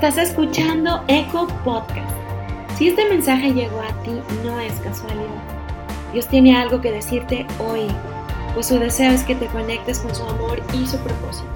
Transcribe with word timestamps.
Estás 0.00 0.16
escuchando 0.18 1.02
Eco 1.08 1.48
Podcast. 1.64 2.08
Si 2.76 2.86
este 2.86 3.08
mensaje 3.08 3.52
llegó 3.52 3.80
a 3.80 3.88
ti, 4.04 4.12
no 4.44 4.60
es 4.60 4.72
casualidad. 4.74 5.42
Dios 6.12 6.28
tiene 6.28 6.56
algo 6.56 6.80
que 6.80 6.92
decirte 6.92 7.44
hoy, 7.58 7.88
pues 8.54 8.66
su 8.66 8.78
deseo 8.78 9.10
es 9.10 9.24
que 9.24 9.34
te 9.34 9.46
conectes 9.46 9.98
con 9.98 10.14
su 10.14 10.22
amor 10.22 10.62
y 10.72 10.86
su 10.86 10.98
propósito. 10.98 11.48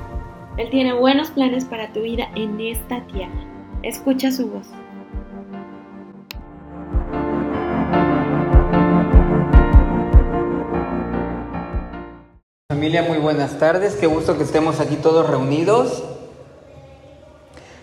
Él 0.57 0.71
tiene 0.71 0.93
buenos 0.93 1.31
planes 1.31 1.65
para 1.65 1.93
tu 1.93 2.01
vida 2.01 2.33
en 2.35 2.61
esta 2.61 3.07
tierra. 3.07 3.47
Escucha 3.85 4.33
su 4.33 4.49
voz. 4.49 4.67
Familia, 12.69 13.05
muy 13.05 13.19
buenas 13.19 13.57
tardes. 13.61 13.95
Qué 13.95 14.09
gusto 14.09 14.37
que 14.37 14.43
estemos 14.43 14.81
aquí 14.81 14.97
todos 14.97 15.31
reunidos. 15.31 16.03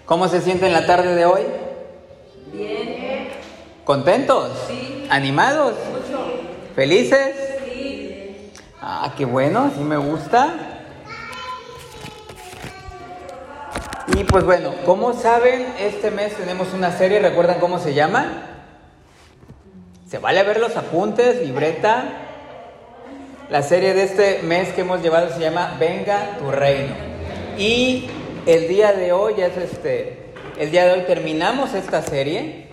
¿Cómo 0.09 0.27
se 0.27 0.41
sienten 0.41 0.73
la 0.73 0.88
tarde 0.88 1.13
de 1.13 1.23
hoy? 1.23 1.41
Bien. 2.52 3.27
¿Contentos? 3.86 4.50
Sí. 4.67 5.05
¿Animados? 5.08 5.76
Mucho. 5.91 6.26
¿Felices? 6.73 7.36
Sí. 7.63 8.52
Ah, 8.81 9.14
qué 9.16 9.26
bueno, 9.26 9.72
sí 9.77 9.84
me 9.84 9.98
gusta. 9.98 10.55
Y 14.17 14.23
pues 14.23 14.44
bueno, 14.45 14.73
como 14.84 15.14
saben, 15.14 15.67
este 15.80 16.09
mes 16.09 16.36
tenemos 16.36 16.73
una 16.73 16.91
serie, 16.91 17.20
¿recuerdan 17.20 17.59
cómo 17.59 17.78
se 17.78 17.94
llama? 17.94 18.48
Se 20.09 20.17
vale 20.17 20.41
ver 20.41 20.59
los 20.59 20.76
apuntes, 20.76 21.39
libreta. 21.45 22.05
La 23.52 23.61
serie 23.61 23.94
de 23.94 24.05
este 24.05 24.42
mes 24.42 24.70
que 24.70 24.81
hemos 24.81 25.03
llevado 25.03 25.31
se 25.31 25.39
llama 25.39 25.78
Venga 25.80 26.36
tu 26.39 26.50
reino. 26.50 26.95
Y 27.59 28.09
el 28.45 28.68
día 28.68 28.94
de 28.94 29.12
hoy 29.12 29.36
es 29.38 29.56
este, 29.58 30.32
el 30.58 30.72
día 30.72 30.86
de 30.86 30.94
hoy 30.94 31.02
terminamos 31.08 31.73
esta 31.73 32.02
serie. 32.02 32.68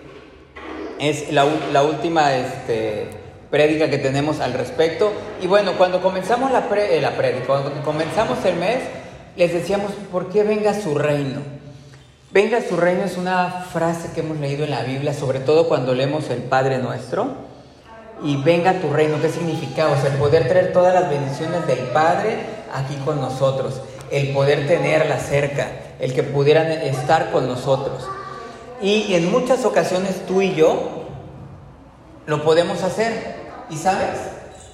Es 0.99 1.31
la, 1.31 1.45
la 1.71 1.83
última 1.83 2.33
este, 2.35 3.07
prédica 3.51 3.89
que 3.89 3.99
tenemos 3.99 4.39
al 4.39 4.53
respecto. 4.53 5.11
Y 5.41 5.47
bueno, 5.47 5.73
cuando 5.77 6.01
comenzamos 6.01 6.51
la, 6.51 6.67
pre- 6.67 6.97
eh, 6.97 7.01
la 7.01 7.11
prédica, 7.15 7.45
cuando 7.45 7.71
comenzamos 7.83 8.43
el 8.45 8.55
mes, 8.55 8.79
les 9.35 9.53
decíamos, 9.53 9.91
¿por 10.11 10.29
qué 10.29 10.43
venga 10.43 10.73
su 10.73 10.95
reino? 10.95 11.41
Venga 12.31 12.59
su 12.67 12.75
reino 12.75 13.03
es 13.03 13.15
una 13.15 13.67
frase 13.71 14.09
que 14.13 14.21
hemos 14.21 14.37
leído 14.37 14.63
en 14.63 14.71
la 14.71 14.81
Biblia, 14.81 15.13
sobre 15.13 15.39
todo 15.39 15.67
cuando 15.67 15.93
leemos 15.93 16.29
el 16.29 16.41
Padre 16.41 16.79
Nuestro. 16.79 17.45
Y 18.23 18.35
venga 18.37 18.73
tu 18.81 18.91
reino, 18.91 19.21
¿qué 19.21 19.29
significa? 19.29 19.89
O 19.89 19.95
sea, 20.01 20.11
el 20.11 20.17
poder 20.17 20.47
traer 20.47 20.73
todas 20.73 20.91
las 20.95 21.07
bendiciones 21.07 21.67
del 21.67 21.77
Padre 21.93 22.37
aquí 22.73 22.95
con 23.05 23.21
nosotros, 23.21 23.79
el 24.11 24.33
poder 24.33 24.67
tenerlas 24.67 25.27
cerca, 25.27 25.67
el 25.99 26.13
que 26.13 26.23
pudieran 26.23 26.71
estar 26.71 27.31
con 27.31 27.47
nosotros. 27.47 28.07
Y 28.81 29.13
en 29.15 29.31
muchas 29.31 29.65
ocasiones 29.65 30.25
tú 30.27 30.41
y 30.41 30.53
yo 30.53 31.05
lo 32.27 32.43
podemos 32.43 32.83
hacer. 32.83 33.37
¿Y 33.69 33.75
sabes? 33.75 34.19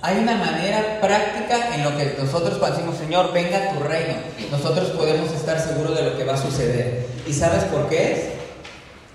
Hay 0.02 0.17
una 0.17 0.36
manera 0.36 1.00
práctica 1.00 1.73
en 1.73 1.84
lo 1.86 1.95
que 1.95 2.17
nosotros 2.20 2.58
cuando 2.58 2.78
decimos, 2.78 2.98
Señor, 2.98 3.31
venga 3.31 3.73
tu 3.73 3.80
reino, 3.84 4.16
nosotros 4.52 4.90
podemos 4.90 5.31
estar 5.31 5.58
seguros 5.62 5.95
de 5.95 6.03
lo 6.03 6.18
que 6.18 6.25
va 6.25 6.34
a 6.34 6.38
suceder. 6.38 7.08
¿Y 7.25 7.31
sabes 7.31 7.64
por 7.66 7.88
qué 7.88 8.12
es? 8.12 8.20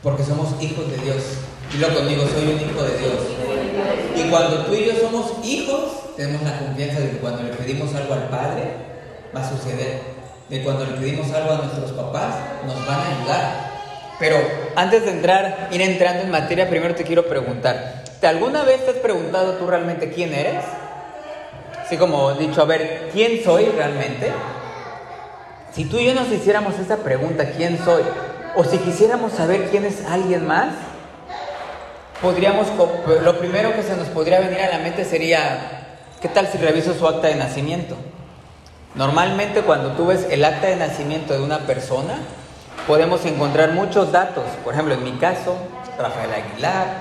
Porque 0.03 0.25
somos 0.25 0.49
hijos 0.63 0.91
de 0.91 0.97
Dios. 0.97 1.23
Dilo 1.71 1.95
conmigo, 1.95 2.25
soy 2.27 2.55
un 2.55 2.61
hijo 2.61 2.83
de 2.83 2.99
Dios. 2.99 3.13
Y 4.17 4.31
cuando 4.31 4.65
tú 4.65 4.75
y 4.75 4.87
yo 4.87 4.93
somos 4.99 5.45
hijos, 5.45 6.17
tenemos 6.17 6.43
la 6.43 6.59
confianza 6.59 7.01
de 7.01 7.11
que 7.11 7.19
cuando 7.19 7.43
le 7.43 7.51
pedimos 7.51 7.95
algo 7.95 8.15
al 8.15 8.29
Padre, 8.31 8.65
va 9.35 9.41
a 9.41 9.49
suceder. 9.49 10.19
De 10.49 10.63
cuando 10.63 10.87
le 10.87 10.93
pedimos 10.93 11.31
algo 11.33 11.53
a 11.53 11.57
nuestros 11.57 11.93
papás, 11.93 12.35
nos 12.67 12.87
van 12.87 13.01
a 13.01 13.19
ayudar. 13.19 13.69
Pero 14.19 14.37
antes 14.77 15.05
de 15.05 15.11
entrar, 15.11 15.69
ir 15.71 15.81
entrando 15.81 16.23
en 16.23 16.31
materia, 16.31 16.69
primero 16.69 16.95
te 16.95 17.05
quiero 17.05 17.27
preguntar, 17.27 18.03
¿te 18.21 18.27
alguna 18.27 18.65
vez 18.65 18.85
te 18.85 18.93
has 18.93 18.97
preguntado 18.97 19.55
tú 19.55 19.67
realmente 19.67 20.11
quién 20.11 20.35
eres? 20.35 20.65
Así 21.85 21.97
como 21.97 22.33
dicho, 22.35 22.63
a 22.63 22.65
ver, 22.65 23.11
¿quién 23.13 23.43
soy 23.45 23.67
realmente? 23.67 24.33
Si 25.73 25.85
tú 25.85 25.99
y 25.99 26.07
yo 26.07 26.15
nos 26.15 26.31
hiciéramos 26.33 26.79
esa 26.79 26.97
pregunta, 26.99 27.51
¿quién 27.57 27.79
soy? 27.85 28.03
O 28.57 28.65
si 28.65 28.79
quisiéramos 28.79 29.33
saber 29.33 29.69
quién 29.71 29.85
es 29.85 30.05
alguien 30.07 30.47
más, 30.47 30.75
podríamos, 32.21 32.67
lo 33.23 33.39
primero 33.39 33.73
que 33.75 33.83
se 33.83 33.97
nos 33.97 34.09
podría 34.09 34.41
venir 34.41 34.61
a 34.61 34.71
la 34.71 34.79
mente 34.79 35.05
sería, 35.05 35.97
¿qué 36.21 36.29
tal 36.29 36.49
si 36.49 36.59
reviso 36.59 36.95
su 36.95 37.07
acta 37.07 37.29
de 37.29 37.37
nacimiento? 37.37 37.97
Normalmente 38.95 39.63
cuando 39.63 39.93
tú 39.93 40.07
ves 40.07 40.27
el 40.31 40.45
acta 40.45 40.69
de 40.69 40.77
nacimiento 40.77 41.35
de 41.35 41.41
una 41.41 41.61
persona, 41.61 42.19
podemos 42.87 43.25
encontrar 43.27 43.73
muchos 43.73 44.13
datos. 44.13 44.45
Por 44.65 44.75
ejemplo, 44.75 44.95
en 44.95 45.05
mi 45.05 45.13
caso, 45.13 45.57
Rafael 45.99 46.33
Aguilar, 46.33 47.01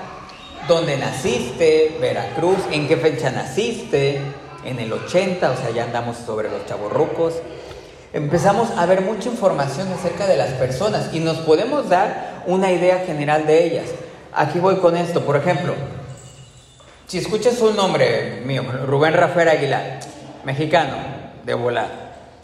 dónde 0.68 0.96
naciste, 0.98 1.96
Veracruz, 2.00 2.58
en 2.70 2.86
qué 2.86 2.96
fecha 2.96 3.30
naciste, 3.30 4.20
en 4.64 4.78
el 4.78 4.92
80, 4.92 5.50
o 5.50 5.56
sea, 5.56 5.70
ya 5.70 5.84
andamos 5.84 6.18
sobre 6.18 6.50
los 6.50 6.66
chavorrucos. 6.66 7.34
Empezamos 8.12 8.70
a 8.76 8.86
ver 8.86 9.00
mucha 9.00 9.28
información 9.28 9.92
acerca 9.92 10.26
de 10.26 10.36
las 10.36 10.50
personas 10.50 11.10
y 11.12 11.20
nos 11.20 11.38
podemos 11.38 11.88
dar 11.88 12.42
una 12.46 12.70
idea 12.70 13.04
general 13.06 13.46
de 13.46 13.64
ellas. 13.64 13.86
Aquí 14.32 14.58
voy 14.58 14.76
con 14.76 14.96
esto, 14.96 15.24
por 15.24 15.36
ejemplo, 15.36 15.74
si 17.06 17.18
escuchas 17.18 17.58
un 17.62 17.74
nombre 17.74 18.42
mío, 18.44 18.62
Rubén 18.86 19.14
Rafael 19.14 19.48
Aguilar, 19.48 20.00
mexicano, 20.44 21.17
de 21.48 21.54
volar. 21.54 21.88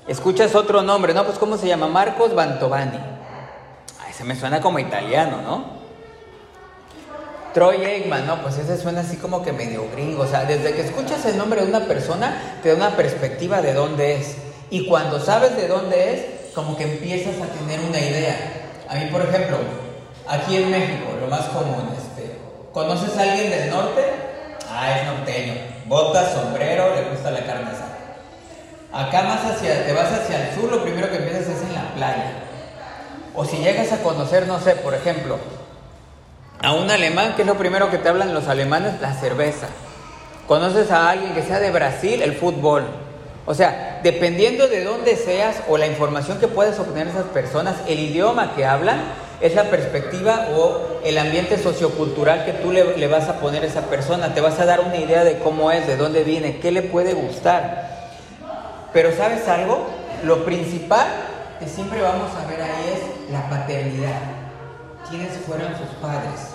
Escuchas 0.08 0.54
otro 0.54 0.82
nombre, 0.82 1.12
¿no? 1.12 1.24
Pues 1.24 1.38
¿cómo 1.38 1.58
se 1.58 1.68
llama? 1.68 1.88
Marcos 1.88 2.34
Bantovani. 2.34 2.98
Ay, 4.04 4.12
se 4.14 4.24
me 4.24 4.34
suena 4.34 4.62
como 4.62 4.78
italiano, 4.78 5.42
¿no? 5.42 5.84
Troy 7.52 7.84
Aikman, 7.84 8.26
no, 8.26 8.42
pues 8.42 8.56
ese 8.56 8.78
suena 8.78 9.02
así 9.02 9.16
como 9.18 9.42
que 9.42 9.52
medio 9.52 9.84
gringo. 9.92 10.22
O 10.22 10.26
sea, 10.26 10.44
desde 10.46 10.72
que 10.72 10.80
escuchas 10.80 11.24
el 11.26 11.36
nombre 11.36 11.60
de 11.60 11.68
una 11.68 11.80
persona, 11.80 12.58
te 12.62 12.70
da 12.70 12.76
una 12.76 12.96
perspectiva 12.96 13.60
de 13.60 13.74
dónde 13.74 14.16
es. 14.16 14.36
Y 14.70 14.88
cuando 14.88 15.20
sabes 15.20 15.54
de 15.54 15.68
dónde 15.68 16.14
es, 16.14 16.54
como 16.54 16.74
que 16.76 16.84
empiezas 16.84 17.34
a 17.42 17.46
tener 17.46 17.80
una 17.80 18.00
idea. 18.00 18.36
A 18.88 18.94
mí, 18.94 19.04
por 19.12 19.20
ejemplo, 19.20 19.58
aquí 20.26 20.56
en 20.56 20.70
México, 20.70 21.10
lo 21.20 21.26
más 21.28 21.44
común, 21.48 21.90
este, 21.92 22.38
¿conoces 22.72 23.16
a 23.18 23.22
alguien 23.22 23.50
del 23.50 23.70
norte? 23.70 24.02
Ah, 24.70 24.98
es 24.98 25.06
norteño. 25.06 25.54
Botas, 25.86 26.32
sombrero, 26.32 26.94
le 26.94 27.10
gusta 27.10 27.30
la 27.30 27.44
carne 27.44 27.70
asada. 27.70 27.93
Acá 28.94 29.22
más 29.22 29.44
hacia, 29.44 29.84
te 29.84 29.92
vas 29.92 30.12
hacia 30.12 30.48
el 30.48 30.54
sur, 30.54 30.70
lo 30.70 30.80
primero 30.84 31.10
que 31.10 31.16
empiezas 31.16 31.48
es 31.48 31.62
en 31.62 31.74
la 31.74 31.92
playa. 31.96 32.30
O 33.34 33.44
si 33.44 33.56
llegas 33.56 33.90
a 33.90 33.98
conocer, 33.98 34.46
no 34.46 34.60
sé, 34.60 34.76
por 34.76 34.94
ejemplo, 34.94 35.36
a 36.62 36.72
un 36.72 36.88
alemán, 36.88 37.32
¿qué 37.34 37.42
es 37.42 37.48
lo 37.48 37.58
primero 37.58 37.90
que 37.90 37.98
te 37.98 38.08
hablan 38.08 38.32
los 38.32 38.46
alemanes? 38.46 39.00
La 39.00 39.12
cerveza. 39.12 39.66
Conoces 40.46 40.92
a 40.92 41.10
alguien 41.10 41.34
que 41.34 41.42
sea 41.42 41.58
de 41.58 41.72
Brasil, 41.72 42.22
el 42.22 42.34
fútbol. 42.34 42.84
O 43.46 43.54
sea, 43.54 43.98
dependiendo 44.04 44.68
de 44.68 44.84
dónde 44.84 45.16
seas 45.16 45.56
o 45.68 45.76
la 45.76 45.88
información 45.88 46.38
que 46.38 46.46
puedes 46.46 46.78
obtener 46.78 47.06
de 47.06 47.18
esas 47.18 47.30
personas, 47.32 47.74
el 47.88 47.98
idioma 47.98 48.54
que 48.54 48.64
hablan 48.64 49.00
es 49.40 49.56
la 49.56 49.64
perspectiva 49.64 50.50
o 50.56 51.00
el 51.04 51.18
ambiente 51.18 51.58
sociocultural 51.58 52.44
que 52.44 52.52
tú 52.52 52.70
le, 52.70 52.96
le 52.96 53.08
vas 53.08 53.28
a 53.28 53.40
poner 53.40 53.64
a 53.64 53.66
esa 53.66 53.82
persona. 53.82 54.32
Te 54.34 54.40
vas 54.40 54.60
a 54.60 54.64
dar 54.66 54.80
una 54.80 54.96
idea 54.98 55.24
de 55.24 55.40
cómo 55.40 55.72
es, 55.72 55.84
de 55.88 55.96
dónde 55.96 56.22
viene, 56.22 56.60
qué 56.60 56.70
le 56.70 56.82
puede 56.82 57.12
gustar. 57.12 57.93
Pero 58.94 59.14
¿sabes 59.14 59.46
algo? 59.48 59.88
Lo 60.22 60.44
principal 60.44 61.08
que 61.58 61.66
siempre 61.66 62.00
vamos 62.00 62.30
a 62.36 62.48
ver 62.48 62.62
ahí 62.62 62.94
es 62.94 63.32
la 63.32 63.50
paternidad. 63.50 64.20
¿Quiénes 65.10 65.32
fueron 65.46 65.66
sus 65.76 65.88
padres? 66.00 66.54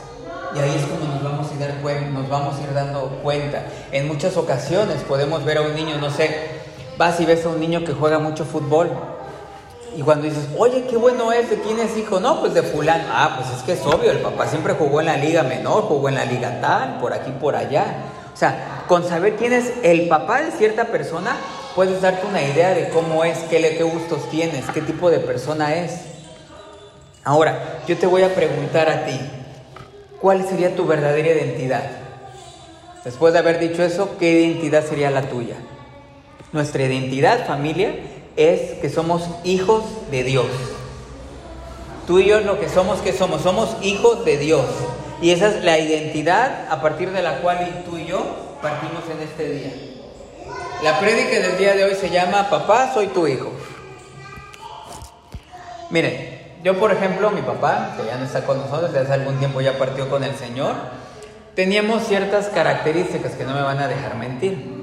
Y 0.56 0.60
ahí 0.60 0.74
es 0.76 0.86
como 0.86 1.14
nos 1.14 1.22
vamos 1.22 1.48
a 1.52 1.54
ir, 1.54 2.08
nos 2.12 2.30
vamos 2.30 2.56
a 2.58 2.62
ir 2.64 2.74
dando 2.74 3.10
cuenta. 3.22 3.64
En 3.92 4.08
muchas 4.08 4.38
ocasiones 4.38 5.02
podemos 5.04 5.44
ver 5.44 5.58
a 5.58 5.62
un 5.64 5.76
niño, 5.76 5.98
no 5.98 6.10
sé, 6.10 6.62
vas 6.98 7.20
y 7.20 7.26
ves 7.26 7.46
a 7.46 7.50
un 7.50 7.60
niño 7.60 7.84
que 7.84 7.92
juega 7.92 8.20
mucho 8.20 8.46
fútbol. 8.46 8.90
Y 9.98 10.02
cuando 10.02 10.26
dices, 10.26 10.48
oye, 10.58 10.86
qué 10.90 10.96
bueno 10.96 11.34
es, 11.34 11.50
¿de 11.50 11.60
quién 11.60 11.78
es 11.80 11.98
hijo? 11.98 12.22
No, 12.22 12.40
pues 12.40 12.54
de 12.54 12.64
fulano. 12.64 13.04
Ah, 13.12 13.36
pues 13.38 13.50
es 13.58 13.64
que 13.64 13.74
es 13.74 13.86
obvio, 13.86 14.12
el 14.12 14.20
papá 14.20 14.48
siempre 14.48 14.76
jugó 14.76 15.02
en 15.02 15.08
la 15.08 15.18
liga 15.18 15.44
menor, 15.44 15.84
jugó 15.84 16.08
en 16.08 16.16
la 16.16 16.24
liga 16.24 16.62
tal, 16.62 17.00
por 17.00 17.12
aquí, 17.12 17.32
por 17.32 17.58
allá. 17.58 17.86
O 18.34 18.38
sea, 18.38 18.86
con 18.88 19.04
saber 19.04 19.36
quién 19.36 19.52
es 19.52 19.74
el 19.84 20.08
papá 20.08 20.42
de 20.42 20.52
cierta 20.52 20.86
persona, 20.86 21.36
puedes 21.80 22.02
darte 22.02 22.28
una 22.28 22.42
idea 22.44 22.74
de 22.74 22.90
cómo 22.90 23.24
es, 23.24 23.38
qué, 23.50 23.62
qué 23.78 23.84
gustos 23.84 24.30
tienes, 24.30 24.66
qué 24.74 24.82
tipo 24.82 25.10
de 25.10 25.20
persona 25.20 25.76
es. 25.76 25.94
Ahora, 27.24 27.80
yo 27.88 27.98
te 27.98 28.06
voy 28.06 28.22
a 28.22 28.36
preguntar 28.36 28.90
a 28.90 29.06
ti, 29.06 29.18
¿cuál 30.20 30.46
sería 30.46 30.76
tu 30.76 30.86
verdadera 30.86 31.30
identidad? 31.30 31.90
Después 33.06 33.32
de 33.32 33.40
haber 33.40 33.60
dicho 33.60 33.82
eso, 33.82 34.18
¿qué 34.20 34.42
identidad 34.42 34.84
sería 34.86 35.10
la 35.10 35.22
tuya? 35.30 35.56
Nuestra 36.52 36.84
identidad, 36.84 37.48
familia, 37.48 37.96
es 38.36 38.78
que 38.82 38.90
somos 38.90 39.30
hijos 39.46 39.86
de 40.12 40.26
Dios. 40.26 40.48
Tú 42.06 42.20
y 42.20 42.26
yo 42.26 42.42
lo 42.42 42.60
que 42.60 42.68
somos, 42.68 43.00
que 43.00 43.14
somos? 43.14 43.42
Somos 43.42 43.78
hijos 43.82 44.26
de 44.26 44.38
Dios. 44.38 44.66
Y 45.22 45.32
esa 45.32 45.48
es 45.48 45.64
la 45.64 45.80
identidad 45.80 46.68
a 46.70 46.82
partir 46.82 47.12
de 47.12 47.22
la 47.22 47.38
cual 47.38 47.86
tú 47.90 47.98
y 47.98 48.06
yo 48.06 48.58
partimos 48.62 49.04
en 49.10 49.26
este 49.26 49.50
día. 49.50 49.89
La 50.84 51.00
prédica 51.00 51.40
del 51.40 51.58
día 51.58 51.74
de 51.74 51.84
hoy 51.84 51.96
se 51.96 52.10
llama 52.10 52.50
Papá, 52.50 52.92
soy 52.94 53.08
tu 53.08 53.28
hijo. 53.28 53.52
Miren, 55.90 56.40
yo 56.64 56.78
por 56.78 56.92
ejemplo, 56.92 57.32
mi 57.32 57.42
papá, 57.42 57.96
que 57.98 58.06
ya 58.06 58.18
no 58.18 58.26
está 58.26 58.46
con 58.46 58.60
nosotros, 58.60 58.92
desde 58.92 59.06
hace 59.06 59.14
algún 59.14 59.38
tiempo 59.40 59.62
ya 59.62 59.78
partió 59.78 60.10
con 60.10 60.24
el 60.24 60.36
Señor, 60.36 60.76
teníamos 61.56 62.04
ciertas 62.04 62.48
características 62.48 63.34
que 63.34 63.46
no 63.46 63.54
me 63.54 63.62
van 63.62 63.80
a 63.80 63.88
dejar 63.88 64.16
mentir. 64.16 64.80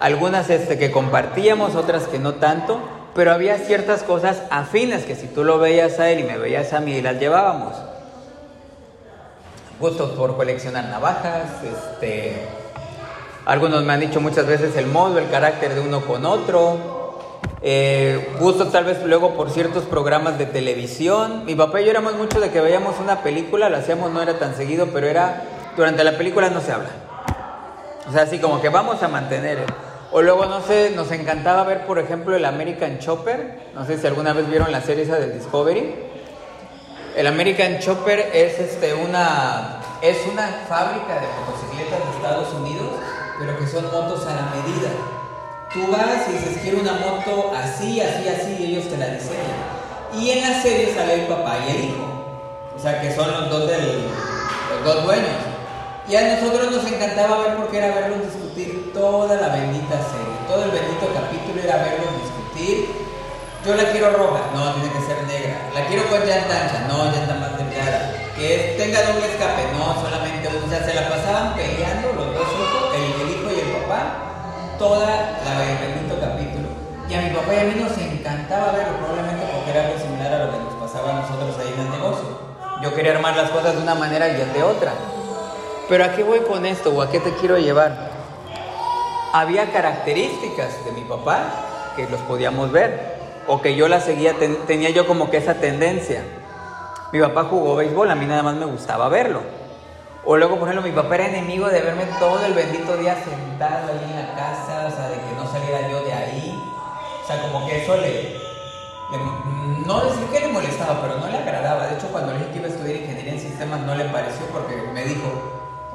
Algunas 0.00 0.50
este, 0.50 0.78
que 0.78 0.90
compartíamos, 0.90 1.74
otras 1.74 2.04
que 2.04 2.18
no 2.18 2.34
tanto, 2.34 2.80
pero 3.14 3.32
había 3.32 3.56
ciertas 3.56 4.02
cosas 4.02 4.42
afines 4.50 5.04
que 5.04 5.16
si 5.16 5.26
tú 5.26 5.44
lo 5.44 5.58
veías 5.58 5.98
a 6.00 6.10
él 6.10 6.20
y 6.20 6.24
me 6.24 6.36
veías 6.36 6.72
a 6.74 6.80
mí 6.80 7.00
las 7.00 7.18
llevábamos. 7.18 7.74
Gustos 9.80 10.10
por 10.12 10.36
coleccionar 10.36 10.84
navajas, 10.84 11.62
este, 11.62 12.46
algunos 13.46 13.84
me 13.84 13.92
han 13.92 14.00
dicho 14.00 14.20
muchas 14.20 14.46
veces 14.46 14.76
el 14.76 14.86
modo, 14.86 15.18
el 15.18 15.30
carácter 15.30 15.74
de 15.74 15.80
uno 15.80 16.02
con 16.02 16.26
otro, 16.26 17.20
eh, 17.62 18.36
tal 18.72 18.84
vez 18.84 19.02
luego 19.04 19.34
por 19.34 19.50
ciertos 19.50 19.84
programas 19.84 20.36
de 20.36 20.46
televisión. 20.46 21.44
Mi 21.46 21.54
papá 21.54 21.80
y 21.80 21.84
yo 21.84 21.90
éramos 21.92 22.14
mucho 22.14 22.40
de 22.40 22.50
que 22.50 22.60
veíamos 22.60 22.96
una 23.00 23.22
película, 23.22 23.68
la 23.68 23.78
hacíamos 23.78 24.10
no 24.10 24.20
era 24.20 24.38
tan 24.38 24.54
seguido, 24.56 24.88
pero 24.92 25.06
era 25.06 25.44
durante 25.76 26.04
la 26.04 26.18
película 26.18 26.50
no 26.50 26.60
se 26.60 26.72
habla. 26.72 26.90
O 28.08 28.12
sea, 28.12 28.22
así 28.22 28.38
como 28.38 28.60
que 28.60 28.68
vamos 28.68 29.02
a 29.02 29.08
mantener. 29.08 29.64
O 30.12 30.22
luego, 30.22 30.46
no 30.46 30.60
sé, 30.62 30.92
nos 30.94 31.10
encantaba 31.12 31.64
ver, 31.64 31.86
por 31.86 31.98
ejemplo, 31.98 32.36
el 32.36 32.44
American 32.44 32.98
Chopper. 32.98 33.70
No 33.74 33.84
sé 33.84 33.98
si 33.98 34.06
alguna 34.06 34.32
vez 34.32 34.48
vieron 34.48 34.70
la 34.70 34.80
serie 34.80 35.04
esa 35.04 35.16
de 35.16 35.32
Discovery. 35.32 35.94
El 37.16 37.26
American 37.26 37.78
Chopper 37.78 38.30
es, 38.32 38.58
este, 38.58 38.94
una, 38.94 39.80
es 40.02 40.18
una 40.30 40.46
fábrica 40.68 41.14
de 41.14 41.26
motocicletas 41.40 41.98
de 41.98 42.16
Estados 42.16 42.52
Unidos, 42.54 42.90
pero 43.38 43.58
que 43.58 43.66
son 43.66 43.84
motos 43.84 44.26
a 44.26 44.34
la 44.34 44.52
medida. 44.54 44.90
Tú 45.72 45.90
vas 45.90 46.28
y 46.28 46.32
dices, 46.32 46.58
quiero 46.62 46.80
una 46.80 46.94
moto 46.94 47.52
así, 47.54 48.00
así, 48.00 48.28
así, 48.28 48.56
y 48.58 48.64
ellos 48.72 48.88
te 48.88 48.96
la 48.96 49.08
diseñan. 49.08 49.76
Y 50.14 50.30
en 50.30 50.48
la 50.48 50.62
serie 50.62 50.94
sale 50.94 51.14
el 51.14 51.26
papá 51.26 51.58
y 51.66 51.70
el 51.70 51.84
hijo. 51.84 52.06
O 52.76 52.78
sea, 52.78 53.00
que 53.00 53.14
son 53.14 53.30
los 53.30 53.50
dos, 53.50 53.66
del, 53.68 54.04
los 54.70 54.84
dos 54.84 55.04
dueños. 55.04 55.56
Y 56.08 56.14
a 56.14 56.36
nosotros 56.36 56.70
nos 56.70 56.86
encantaba 56.86 57.38
ver 57.38 57.56
porque 57.56 57.78
era 57.78 57.94
verlos 57.94 58.22
discutir 58.22 58.92
toda 58.94 59.34
la 59.36 59.48
bendita 59.48 59.98
serie, 60.06 60.38
todo 60.46 60.64
el 60.64 60.70
bendito 60.70 61.10
capítulo 61.12 61.60
era 61.60 61.82
verlos 61.82 62.14
discutir. 62.22 62.86
Yo 63.66 63.74
la 63.74 63.90
quiero 63.90 64.10
roja, 64.10 64.38
no, 64.54 64.72
tiene 64.74 64.92
que 64.94 65.02
ser 65.02 65.18
negra. 65.26 65.58
La 65.74 65.84
quiero 65.88 66.06
con 66.08 66.20
llanta 66.20 66.62
ancha, 66.62 66.86
no, 66.86 67.10
llanta 67.10 67.34
más 67.34 67.58
delgada. 67.58 68.14
Que 68.38 68.76
tenga 68.78 69.02
doble 69.02 69.26
escape, 69.26 69.72
no, 69.74 69.98
solamente 70.00 70.46
O 70.46 70.68
sea, 70.70 70.84
se 70.84 70.94
la 70.94 71.08
pasaban 71.08 71.54
peleando 71.54 72.12
los 72.12 72.32
dos 72.32 72.46
toda 74.78 75.06
la 75.44 75.58
bendito 75.80 76.20
capítulo. 76.20 76.68
Y 77.08 77.14
a 77.14 77.22
mi 77.22 77.30
papá 77.30 77.54
y 77.54 77.58
a 77.58 77.64
mí 77.64 77.80
nos 77.80 77.96
encantaba 77.98 78.72
verlo, 78.72 78.98
probablemente 78.98 79.46
porque 79.52 79.70
era 79.70 79.86
algo 79.86 79.98
similar 79.98 80.32
a 80.32 80.44
lo 80.46 80.52
que 80.52 80.58
nos 80.58 80.74
pasaba 80.74 81.10
a 81.10 81.20
nosotros 81.20 81.56
ahí 81.58 81.72
en 81.72 81.80
el 81.80 81.90
negocio. 81.90 82.46
Yo 82.82 82.94
quería 82.94 83.12
armar 83.12 83.36
las 83.36 83.50
cosas 83.50 83.76
de 83.76 83.82
una 83.82 83.94
manera 83.94 84.28
y 84.28 84.40
él 84.40 84.52
de 84.52 84.62
otra. 84.62 84.92
Pero 85.88 86.04
¿a 86.04 86.12
qué 86.12 86.24
voy 86.24 86.40
con 86.40 86.66
esto 86.66 86.90
o 86.90 87.00
a 87.00 87.10
qué 87.10 87.20
te 87.20 87.32
quiero 87.34 87.58
llevar? 87.58 88.10
Había 89.32 89.72
características 89.72 90.84
de 90.84 90.92
mi 90.92 91.02
papá 91.02 91.92
que 91.94 92.08
los 92.08 92.20
podíamos 92.22 92.72
ver 92.72 93.16
o 93.46 93.62
que 93.62 93.76
yo 93.76 93.88
las 93.88 94.04
seguía, 94.04 94.34
tenía 94.66 94.90
yo 94.90 95.06
como 95.06 95.30
que 95.30 95.36
esa 95.36 95.54
tendencia. 95.54 96.22
Mi 97.12 97.20
papá 97.20 97.44
jugó 97.44 97.76
béisbol, 97.76 98.10
a 98.10 98.14
mí 98.14 98.26
nada 98.26 98.42
más 98.42 98.56
me 98.56 98.66
gustaba 98.66 99.08
verlo. 99.08 99.42
O 100.28 100.36
luego, 100.36 100.58
por 100.58 100.68
ejemplo, 100.68 100.88
mi 100.88 100.94
papá 100.94 101.14
era 101.14 101.28
enemigo 101.28 101.68
de 101.68 101.80
verme 101.80 102.04
todo 102.18 102.44
el 102.44 102.52
bendito 102.52 102.96
día 102.96 103.14
sentado 103.14 103.92
ahí 103.92 104.10
en 104.10 104.26
la 104.26 104.34
casa, 104.34 104.88
o 104.88 104.90
sea, 104.90 105.08
de 105.08 105.14
que 105.14 105.36
no 105.36 105.46
saliera 105.46 105.88
yo 105.88 106.02
de 106.02 106.12
ahí. 106.12 106.62
O 107.22 107.26
sea, 107.26 107.40
como 107.42 107.64
que 107.64 107.84
eso 107.84 107.96
le, 107.96 108.36
no 109.86 110.04
decir 110.04 110.26
que 110.32 110.40
le 110.40 110.48
molestaba, 110.48 111.00
pero 111.00 111.18
no 111.18 111.28
le 111.28 111.38
agradaba. 111.38 111.86
De 111.86 111.94
hecho, 111.94 112.08
cuando 112.08 112.32
le 112.32 112.40
dije 112.40 112.50
que 112.50 112.58
iba 112.58 112.66
a 112.66 112.70
estudiar 112.70 112.96
ingeniería 112.96 113.32
en 113.34 113.40
sistemas, 113.40 113.80
no 113.82 113.94
le 113.94 114.04
pareció 114.06 114.46
porque 114.46 114.74
me 114.92 115.04
dijo, 115.04 115.30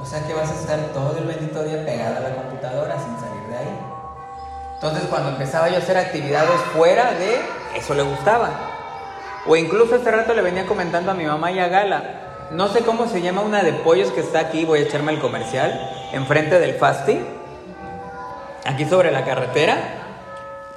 o 0.01 0.06
sea 0.06 0.25
que 0.25 0.33
vas 0.33 0.50
a 0.50 0.56
estar 0.56 0.80
todo 0.94 1.18
el 1.18 1.25
bendito 1.25 1.62
día 1.63 1.83
pegada 1.86 2.18
a 2.18 2.22
la 2.22 2.36
computadora 2.36 2.95
sin 2.95 3.19
salir 3.19 3.48
de 3.50 3.57
ahí. 3.57 3.80
Entonces 4.75 5.04
cuando 5.10 5.30
empezaba 5.30 5.68
yo 5.68 5.75
a 5.75 5.80
hacer 5.80 5.98
actividades 5.98 6.60
fuera 6.74 7.12
de 7.12 7.38
eso 7.75 7.94
le 7.94 8.04
gustaba. 8.04 8.50
O 9.45 9.56
incluso 9.57 9.95
este 9.95 10.10
rato 10.10 10.33
le 10.33 10.42
venía 10.42 10.66
comentando 10.66 11.12
a 11.12 11.16
mi 11.16 11.25
mamá 11.25 11.51
y 11.51 11.60
a 11.60 11.68
Gala, 11.68 12.31
no 12.51 12.68
sé 12.68 12.81
cómo 12.81 13.07
se 13.07 13.21
llama 13.21 13.42
una 13.42 13.63
de 13.63 13.71
pollos 13.71 14.12
que 14.12 14.19
está 14.19 14.39
aquí, 14.39 14.65
voy 14.65 14.80
a 14.80 14.81
echarme 14.83 15.13
el 15.13 15.19
comercial, 15.19 15.89
enfrente 16.12 16.59
del 16.59 16.75
Fasti, 16.75 17.19
aquí 18.65 18.86
sobre 18.86 19.12
la 19.12 19.24
carretera. 19.24 19.77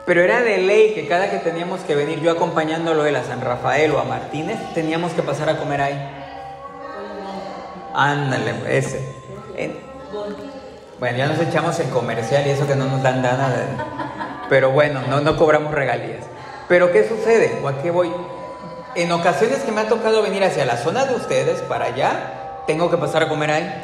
Pero 0.06 0.22
era 0.22 0.42
de 0.42 0.58
ley 0.58 0.94
que 0.94 1.08
cada 1.08 1.30
que 1.30 1.38
teníamos 1.38 1.80
que 1.80 1.94
venir 1.94 2.20
yo 2.20 2.30
acompañándolo 2.30 3.02
a 3.02 3.24
San 3.24 3.40
Rafael 3.40 3.90
o 3.92 3.98
a 3.98 4.04
Martínez, 4.04 4.58
teníamos 4.74 5.12
que 5.12 5.22
pasar 5.22 5.48
a 5.48 5.56
comer 5.56 5.80
ahí. 5.80 6.10
Ándale, 7.94 8.54
ese. 8.68 9.14
Bueno, 11.00 11.18
ya 11.18 11.26
nos 11.26 11.40
echamos 11.40 11.78
el 11.80 11.88
comercial 11.88 12.46
y 12.46 12.50
eso 12.50 12.66
que 12.66 12.76
no 12.76 12.84
nos 12.84 13.02
dan 13.02 13.22
nada. 13.22 13.48
Pero 14.48 14.70
bueno, 14.70 15.00
no, 15.08 15.20
no 15.20 15.36
cobramos 15.36 15.72
regalías. 15.74 16.24
Pero 16.68 16.92
¿qué 16.92 17.08
sucede? 17.08 17.60
¿O 17.62 17.68
a 17.68 17.82
qué 17.82 17.90
voy? 17.90 18.12
En 18.96 19.10
ocasiones 19.10 19.58
que 19.64 19.72
me 19.72 19.80
ha 19.80 19.88
tocado 19.88 20.22
venir 20.22 20.44
hacia 20.44 20.64
la 20.64 20.76
zona 20.76 21.04
de 21.04 21.16
ustedes, 21.16 21.60
para 21.62 21.86
allá, 21.86 22.62
tengo 22.68 22.90
que 22.90 22.96
pasar 22.96 23.24
a 23.24 23.28
comer 23.28 23.50
ahí. 23.50 23.74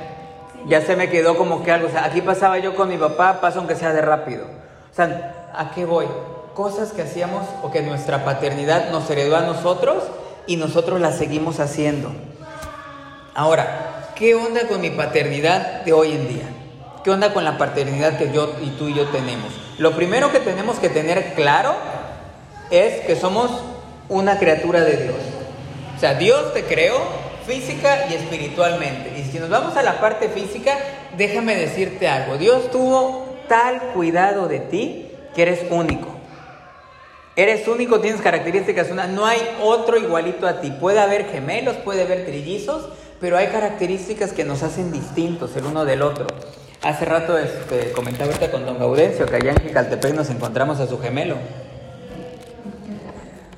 Ya 0.66 0.82
se 0.82 0.94
me 0.94 1.10
quedó 1.10 1.36
como 1.36 1.64
que 1.64 1.72
algo. 1.72 1.88
O 1.88 1.90
sea, 1.90 2.04
aquí 2.04 2.20
pasaba 2.20 2.58
yo 2.58 2.76
con 2.76 2.88
mi 2.88 2.96
papá, 2.96 3.40
paso 3.40 3.58
aunque 3.58 3.74
sea 3.74 3.92
de 3.92 4.02
rápido. 4.02 4.44
O 4.44 4.94
sea, 4.94 5.50
¿a 5.52 5.72
qué 5.72 5.84
voy? 5.84 6.06
Cosas 6.54 6.92
que 6.92 7.02
hacíamos 7.02 7.44
o 7.62 7.72
que 7.72 7.82
nuestra 7.82 8.24
paternidad 8.24 8.90
nos 8.90 9.10
heredó 9.10 9.36
a 9.36 9.40
nosotros 9.40 10.04
y 10.46 10.56
nosotros 10.56 11.00
las 11.00 11.16
seguimos 11.16 11.58
haciendo. 11.58 12.12
Ahora, 13.34 14.12
¿qué 14.14 14.36
onda 14.36 14.68
con 14.68 14.80
mi 14.80 14.90
paternidad 14.90 15.82
de 15.82 15.92
hoy 15.92 16.12
en 16.12 16.28
día? 16.28 16.48
¿Qué 17.02 17.10
onda 17.10 17.32
con 17.32 17.44
la 17.44 17.58
paternidad 17.58 18.16
que 18.16 18.30
yo 18.30 18.52
y 18.62 18.70
tú 18.70 18.86
y 18.86 18.94
yo 18.94 19.08
tenemos? 19.08 19.50
Lo 19.78 19.92
primero 19.96 20.30
que 20.30 20.38
tenemos 20.38 20.78
que 20.78 20.88
tener 20.88 21.34
claro 21.34 21.74
es 22.70 23.00
que 23.06 23.16
somos 23.16 23.50
una 24.10 24.38
criatura 24.38 24.82
de 24.82 24.96
Dios. 24.98 25.16
O 25.96 26.00
sea, 26.00 26.14
Dios 26.14 26.52
te 26.52 26.64
creó 26.64 26.98
física 27.46 28.06
y 28.10 28.14
espiritualmente. 28.14 29.18
Y 29.18 29.22
si 29.24 29.38
nos 29.38 29.48
vamos 29.48 29.76
a 29.76 29.82
la 29.82 30.00
parte 30.00 30.28
física, 30.28 30.76
déjame 31.16 31.56
decirte 31.56 32.08
algo. 32.08 32.36
Dios 32.36 32.70
tuvo 32.70 33.26
tal 33.48 33.80
cuidado 33.94 34.48
de 34.48 34.60
ti 34.60 35.10
que 35.34 35.42
eres 35.42 35.60
único. 35.70 36.08
Eres 37.36 37.66
único, 37.68 38.00
tienes 38.00 38.20
características 38.20 38.90
una, 38.90 39.06
no 39.06 39.24
hay 39.24 39.38
otro 39.62 39.96
igualito 39.96 40.46
a 40.46 40.60
ti. 40.60 40.70
Puede 40.72 41.00
haber 41.00 41.26
gemelos, 41.26 41.76
puede 41.76 42.02
haber 42.02 42.26
trillizos, 42.26 42.88
pero 43.20 43.36
hay 43.36 43.46
características 43.46 44.32
que 44.32 44.44
nos 44.44 44.62
hacen 44.62 44.92
distintos 44.92 45.56
el 45.56 45.64
uno 45.64 45.84
del 45.84 46.02
otro. 46.02 46.26
Hace 46.82 47.04
rato 47.04 47.38
este, 47.38 47.92
comentaba 47.92 48.32
con 48.50 48.66
don 48.66 48.78
Gaudencio 48.78 49.26
que 49.26 49.36
allá 49.36 49.52
en 49.52 49.60
Jicaltepec 49.60 50.14
nos 50.14 50.30
encontramos 50.30 50.80
a 50.80 50.86
su 50.86 50.98
gemelo. 50.98 51.36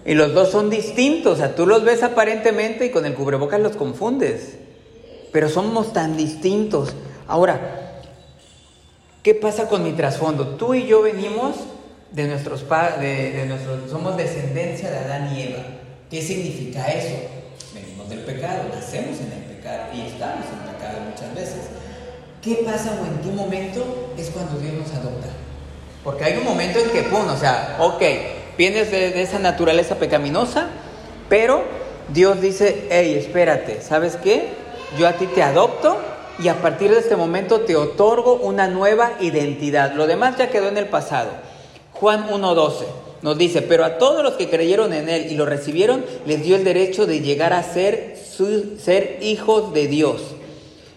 Y 0.05 0.15
los 0.15 0.35
dos 0.35 0.51
son 0.51 0.69
distintos, 0.69 1.35
o 1.35 1.37
sea, 1.37 1.55
tú 1.55 1.67
los 1.67 1.85
ves 1.85 2.03
aparentemente 2.03 2.87
y 2.87 2.91
con 2.91 3.07
el 3.07 3.15
cubrebocas 3.15 3.61
los 3.61 3.77
confundes. 3.77 4.57
Pero 5.33 5.49
somos 5.49 5.93
tan 5.93 6.17
distintos. 6.17 6.93
Ahora, 7.29 8.01
¿qué 9.23 9.35
pasa 9.35 9.69
con 9.69 9.85
mi 9.85 9.93
trasfondo? 9.93 10.57
Tú 10.57 10.75
y 10.75 10.87
yo 10.87 11.03
venimos 11.03 11.57
de 12.11 12.27
nuestros 12.27 12.63
padres, 12.63 13.35
de 13.35 13.47
nuestros, 13.47 13.91
somos 13.91 14.17
descendencia 14.17 14.91
de 14.91 14.99
Adán 14.99 15.35
y 15.37 15.43
Eva. 15.43 15.63
¿Qué 16.11 16.21
significa 16.21 16.87
eso? 16.89 17.17
Venimos 17.73 18.09
del 18.09 18.21
pecado, 18.21 18.65
nacemos 18.75 19.19
en 19.21 19.33
el 19.33 19.43
y 19.95 20.01
estamos 20.07 20.47
en 20.47 20.73
pecado 20.73 21.01
muchas 21.09 21.35
veces. 21.35 21.61
¿Qué 22.43 22.63
pasa 22.65 22.99
o 23.01 23.07
en 23.07 23.23
qué 23.23 23.31
momento 23.31 24.13
es 24.19 24.31
cuando 24.31 24.59
Dios 24.59 24.75
nos 24.75 24.91
adopta? 24.93 25.29
Porque 26.03 26.25
hay 26.25 26.37
un 26.39 26.45
momento 26.45 26.81
en 26.81 26.91
que, 26.91 27.03
pum, 27.03 27.29
o 27.29 27.37
sea, 27.37 27.77
ok, 27.79 28.03
vienes 28.63 28.93
de, 28.93 29.21
esa 29.21 29.41
naturaleza 29.41 29.97
pecaminosa, 29.97 30.69
pero 31.29 31.65
Dios 32.15 32.41
dice, 32.41 32.87
hey, 32.91 33.17
espérate, 33.19 33.83
¿sabes 33.83 34.15
qué? 34.15 34.51
Yo 34.97 35.09
a 35.09 35.15
ti 35.15 35.27
te 35.27 35.43
adopto 35.43 35.97
y 36.39 36.47
a 36.47 36.63
partir 36.63 36.93
de 36.93 37.01
este 37.01 37.17
momento 37.17 37.63
te 37.63 37.75
otorgo 37.75 38.35
una 38.35 38.69
nueva 38.69 39.15
identidad. 39.19 39.95
Lo 39.95 40.07
demás 40.07 40.37
ya 40.39 40.51
quedó 40.51 40.69
en 40.69 40.79
el 40.79 40.87
pasado. 40.87 41.31
Juan 41.95 42.29
1.12 42.31 42.85
nos 43.23 43.37
dice, 43.37 43.63
pero 43.63 43.85
a 43.85 43.99
todos 43.99 44.23
los 44.23 44.35
que 44.35 44.49
creyeron 44.49 44.93
en 44.93 45.09
Él 45.09 45.27
y 45.29 45.35
lo 45.35 45.45
recibieron, 45.45 46.05
les 46.25 46.45
dio 46.45 46.55
el 46.55 46.63
derecho 46.63 47.05
de 47.05 47.21
llegar 47.21 47.53
a 47.55 47.65
ser, 47.65 48.17
ser 48.79 49.19
hijos 49.23 49.75
de 49.75 49.89
Dios. 49.89 50.23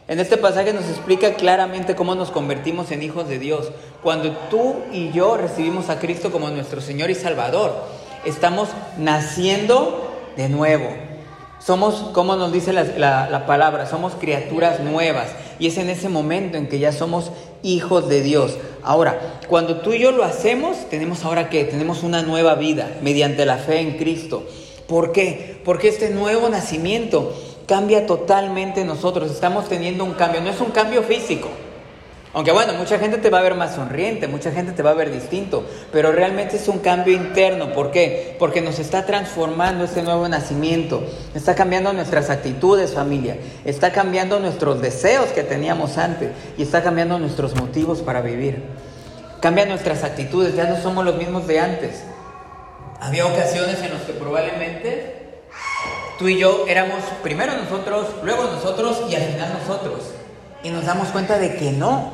En 0.08 0.20
este 0.20 0.38
pasaje 0.38 0.72
nos 0.72 0.88
explica 0.88 1.34
claramente 1.34 1.96
cómo 1.96 2.14
nos 2.14 2.30
convertimos 2.30 2.92
en 2.92 3.02
hijos 3.02 3.28
de 3.28 3.40
Dios. 3.40 3.72
Cuando 4.04 4.34
tú 4.52 4.76
y 4.92 5.12
yo 5.12 5.36
recibimos 5.36 5.90
a 5.90 5.98
Cristo 5.98 6.32
como 6.32 6.52
nuestro 6.52 6.80
Señor 6.80 7.10
y 7.10 7.16
Salvador, 7.16 7.74
estamos 8.24 8.70
naciendo 9.00 10.12
de 10.38 10.48
nuevo. 10.48 10.86
Somos, 11.58 12.12
como 12.14 12.36
nos 12.36 12.54
dice 12.54 12.72
la, 12.72 13.46
palabra, 13.48 13.88
somos 13.88 14.14
criaturas 14.14 14.80
nuevas. 14.80 15.30
Y 15.58 15.66
es 15.66 15.78
en 15.80 15.90
ese 15.90 16.08
momento 16.08 16.56
en 16.58 16.68
que 16.68 16.78
ya 16.78 16.92
somos 16.92 17.32
hijos 17.64 18.08
de 18.08 18.22
Dios. 18.22 18.58
Ahora, 18.84 19.40
cuando 19.48 19.78
tú 19.78 19.94
y 19.94 20.00
yo 20.00 20.12
lo 20.12 20.24
hacemos, 20.24 20.88
tenemos 20.92 21.26
ahora 21.26 21.50
que 21.50 21.64
tenemos 21.64 22.04
una 22.04 22.22
nueva 22.22 22.54
vida 22.54 22.92
mediante 23.02 23.44
la 23.48 23.58
fe 23.58 23.80
en 23.80 23.98
Cristo. 23.98 24.46
¿Por 24.86 25.12
qué? 25.12 25.60
Porque 25.66 25.88
este 25.88 26.12
nuevo 26.12 26.48
nacimiento 26.48 27.34
cambia 27.68 28.06
totalmente 28.06 28.84
nosotros. 28.86 29.32
Estamos 29.32 29.68
teniendo 29.68 30.04
un 30.04 30.14
cambio. 30.14 30.42
No 30.42 30.50
es 30.50 30.62
un 30.62 30.72
cambio 30.72 31.04
físico. 31.04 31.50
Aunque 32.36 32.52
bueno, 32.52 32.74
mucha 32.74 33.00
gente 33.00 33.18
te 33.18 33.30
va 33.30 33.40
a 33.40 33.44
ver 33.44 33.56
más 33.56 33.76
sonriente, 33.76 34.28
mucha 34.28 34.52
gente 34.52 34.74
te 34.74 34.84
va 34.84 34.90
a 34.90 34.94
ver 34.94 35.10
distinto, 35.10 35.64
pero 35.94 36.12
realmente 36.12 36.58
es 36.58 36.68
un 36.68 36.80
cambio 36.80 37.14
interno. 37.16 37.72
¿Por 37.72 37.92
qué? 37.92 38.36
Porque 38.38 38.60
nos 38.60 38.78
está 38.78 39.06
transformando 39.06 39.86
este 39.86 40.04
nuevo 40.04 40.28
nacimiento, 40.28 41.02
está 41.34 41.56
cambiando 41.56 41.94
nuestras 41.94 42.30
actitudes 42.30 42.92
familia, 42.92 43.38
está 43.64 43.94
cambiando 43.94 44.42
nuestros 44.42 44.82
deseos 44.82 45.28
que 45.28 45.44
teníamos 45.44 45.98
antes 45.98 46.32
y 46.58 46.64
está 46.64 46.84
cambiando 46.84 47.18
nuestros 47.20 47.56
motivos 47.56 48.02
para 48.02 48.20
vivir. 48.20 48.64
Cambia 49.40 49.66
nuestras 49.66 50.04
actitudes, 50.04 50.58
ya 50.58 50.66
no 50.66 50.76
somos 50.82 51.06
los 51.06 51.16
mismos 51.16 51.48
de 51.48 51.62
antes. 51.62 52.04
Había 53.00 53.28
ocasiones 53.28 53.82
en 53.82 53.94
las 53.94 54.02
que 54.02 54.12
probablemente 54.12 55.25
tú 56.18 56.28
y 56.28 56.38
yo 56.40 56.66
éramos 56.68 57.00
primero 57.24 57.54
nosotros, 57.58 58.08
luego 58.24 58.44
nosotros 58.46 59.04
y 59.10 59.16
al 59.16 59.24
final 59.24 59.58
nosotros. 59.60 60.02
Y 60.64 60.70
nos 60.70 60.86
damos 60.86 61.10
cuenta 61.10 61.38
de 61.38 61.56
que 61.56 61.72
no, 61.72 62.12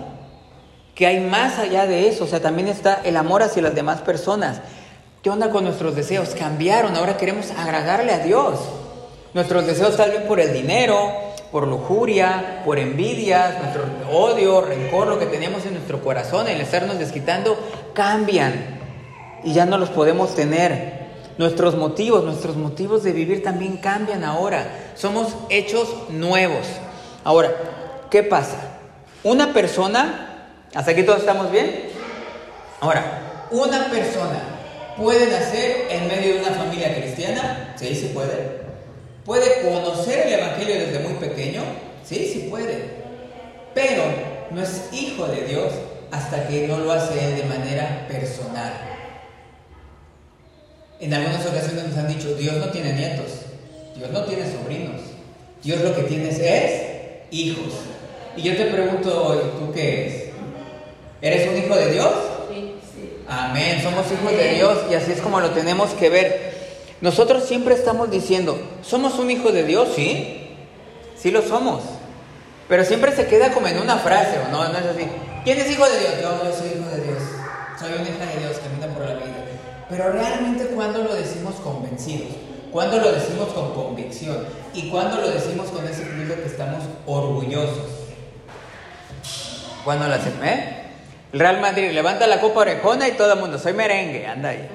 que 0.96 1.08
hay 1.08 1.20
más 1.20 1.60
allá 1.60 1.86
de 1.88 2.08
eso, 2.08 2.26
o 2.26 2.28
sea, 2.28 2.42
también 2.42 2.68
está 2.68 3.02
el 3.04 3.18
amor 3.18 3.44
hacia 3.44 3.62
las 3.62 3.76
demás 3.76 4.02
personas. 4.02 4.62
¿Qué 5.24 5.30
onda 5.30 5.52
con 5.52 5.64
nuestros 5.64 5.96
deseos? 5.96 6.30
Cambiaron, 6.30 6.96
ahora 6.96 7.18
queremos 7.18 7.52
agradarle 7.52 8.12
a 8.12 8.20
Dios. 8.20 8.60
Nuestros 9.34 9.66
deseos 9.66 9.96
tal 9.96 10.12
vez 10.12 10.22
por 10.24 10.40
el 10.40 10.52
dinero, 10.52 10.96
por 11.52 11.68
lujuria, 11.68 12.62
por 12.66 12.80
envidias, 12.80 13.58
nuestro 13.60 13.84
odio, 14.12 14.62
rencor, 14.62 15.08
lo 15.08 15.20
que 15.20 15.28
teníamos 15.28 15.66
en 15.66 15.74
nuestro 15.76 16.02
corazón, 16.02 16.48
el 16.48 16.60
estarnos 16.60 16.98
desquitando, 16.98 17.58
cambian 17.94 18.80
y 19.44 19.54
ya 19.54 19.66
no 19.66 19.78
los 19.78 19.90
podemos 19.90 20.36
tener. 20.36 21.01
Nuestros 21.38 21.76
motivos, 21.76 22.24
nuestros 22.24 22.56
motivos 22.56 23.04
de 23.04 23.12
vivir 23.12 23.44
también 23.44 23.78
cambian 23.78 24.24
ahora. 24.24 24.94
Somos 24.96 25.36
hechos 25.50 26.10
nuevos. 26.10 26.68
Ahora, 27.24 27.52
¿qué 28.10 28.24
pasa? 28.24 28.58
Una 29.24 29.54
persona 29.54 30.32
¿Hasta 30.74 30.92
aquí 30.92 31.04
todos 31.04 31.20
estamos 31.20 31.52
bien? 31.52 31.90
Ahora, 32.80 33.48
¿una 33.52 33.90
persona 33.90 34.40
puede 34.96 35.30
nacer 35.30 35.88
en 35.90 36.08
medio 36.08 36.36
de 36.36 36.40
una 36.40 36.52
familia 36.52 36.96
cristiana? 36.96 37.76
Sí, 37.76 37.94
sí 37.94 38.12
puede. 38.14 38.62
¿Puede 39.26 39.70
conocer 39.70 40.28
el 40.28 40.34
Evangelio 40.40 40.76
desde 40.76 41.00
muy 41.00 41.16
pequeño? 41.16 41.62
Sí, 42.06 42.30
sí 42.32 42.48
puede. 42.50 43.02
Pero 43.74 44.04
no 44.52 44.62
es 44.62 44.88
hijo 44.94 45.28
de 45.28 45.42
Dios 45.42 45.74
hasta 46.10 46.48
que 46.48 46.70
no 46.70 46.78
lo 46.78 46.94
hace 46.94 47.16
de 47.16 47.44
manera 47.44 48.06
personal. 48.08 48.72
En 51.02 51.12
algunas 51.12 51.44
ocasiones 51.44 51.88
nos 51.88 51.98
han 51.98 52.08
dicho, 52.08 52.36
Dios 52.36 52.58
no 52.58 52.70
tiene 52.70 52.94
nietos, 52.94 53.26
Dios 53.98 54.12
no 54.12 54.24
tiene 54.24 54.44
sobrinos, 54.44 55.02
Dios 55.64 55.82
lo 55.82 55.96
que 55.96 56.04
tienes 56.04 56.38
es 56.38 56.72
hijos. 57.32 57.74
Y 58.38 58.44
yo 58.44 58.56
te 58.56 58.66
pregunto 58.66 59.24
hoy, 59.26 59.40
¿tú 59.58 59.74
qué 59.74 60.02
eres? 60.02 60.24
¿Eres 61.24 61.50
un 61.50 61.58
hijo 61.58 61.76
de 61.76 61.92
Dios? 61.92 62.12
Sí, 62.50 62.76
sí. 62.94 63.14
Amén, 63.28 63.82
somos 63.82 64.06
hijos 64.12 64.32
de 64.32 64.54
Dios 64.54 64.78
y 64.92 64.94
así 64.94 65.14
es 65.14 65.22
como 65.22 65.40
lo 65.40 65.50
tenemos 65.50 65.90
que 65.92 66.12
ver. 66.12 66.54
Nosotros 67.02 67.46
siempre 67.46 67.74
estamos 67.74 68.12
diciendo, 68.12 68.62
¿somos 68.84 69.18
un 69.18 69.32
hijo 69.32 69.52
de 69.52 69.64
Dios? 69.64 69.90
Sí, 69.96 70.52
sí 71.18 71.32
lo 71.32 71.42
somos. 71.42 71.82
Pero 72.70 72.86
siempre 72.86 73.12
se 73.16 73.26
queda 73.26 73.52
como 73.54 73.68
en 73.68 73.80
una 73.80 73.98
frase, 73.98 74.38
¿o 74.38 74.52
no? 74.52 74.70
No 74.70 74.78
es 74.78 74.86
así. 74.86 75.08
¿Quién 75.44 75.58
es 75.58 75.72
hijo 75.72 75.84
de 75.90 76.00
Dios? 76.00 76.14
Yo, 76.22 76.44
yo 76.44 76.56
soy 76.56 76.68
hijo 76.78 76.90
de 76.96 77.04
Dios. 77.04 77.24
Soy 77.80 77.90
una 77.94 78.04
hija 78.08 78.32
de 78.32 78.40
Dios, 78.40 78.58
vida. 78.58 78.71
Pero 79.92 80.10
realmente 80.14 80.68
cuando 80.68 81.04
lo 81.04 81.14
decimos 81.14 81.56
convencidos, 81.56 82.30
cuando 82.72 82.98
lo 83.00 83.12
decimos 83.12 83.50
con 83.50 83.74
convicción 83.74 84.46
y 84.74 84.90
cuando 84.90 85.18
lo 85.18 85.30
decimos 85.30 85.68
con 85.68 85.86
ese 85.86 86.06
de 86.06 86.36
que 86.36 86.46
estamos 86.46 86.86
orgullosos. 87.06 87.90
Cuando 89.84 90.08
lo 90.08 90.16
hacemos, 90.16 90.46
¿eh? 90.46 90.78
El 91.34 91.40
Real 91.42 91.60
Madrid 91.60 91.92
levanta 91.92 92.26
la 92.28 92.40
copa 92.40 92.62
orejona 92.62 93.10
y 93.10 93.14
todo 93.14 93.34
el 93.34 93.40
mundo, 93.42 93.60
soy 93.60 93.74
merengue, 93.74 94.26
anda 94.26 94.50
ahí. 94.50 94.70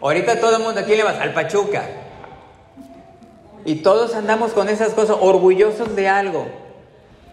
Ahorita 0.00 0.40
todo 0.40 0.56
el 0.56 0.62
mundo 0.62 0.80
aquí 0.80 0.96
le 0.96 1.02
va 1.02 1.10
al 1.10 1.34
Pachuca. 1.34 1.84
Y 3.66 3.76
todos 3.76 4.14
andamos 4.14 4.52
con 4.52 4.70
esas 4.70 4.94
cosas, 4.94 5.18
orgullosos 5.20 5.94
de 5.94 6.08
algo. 6.08 6.46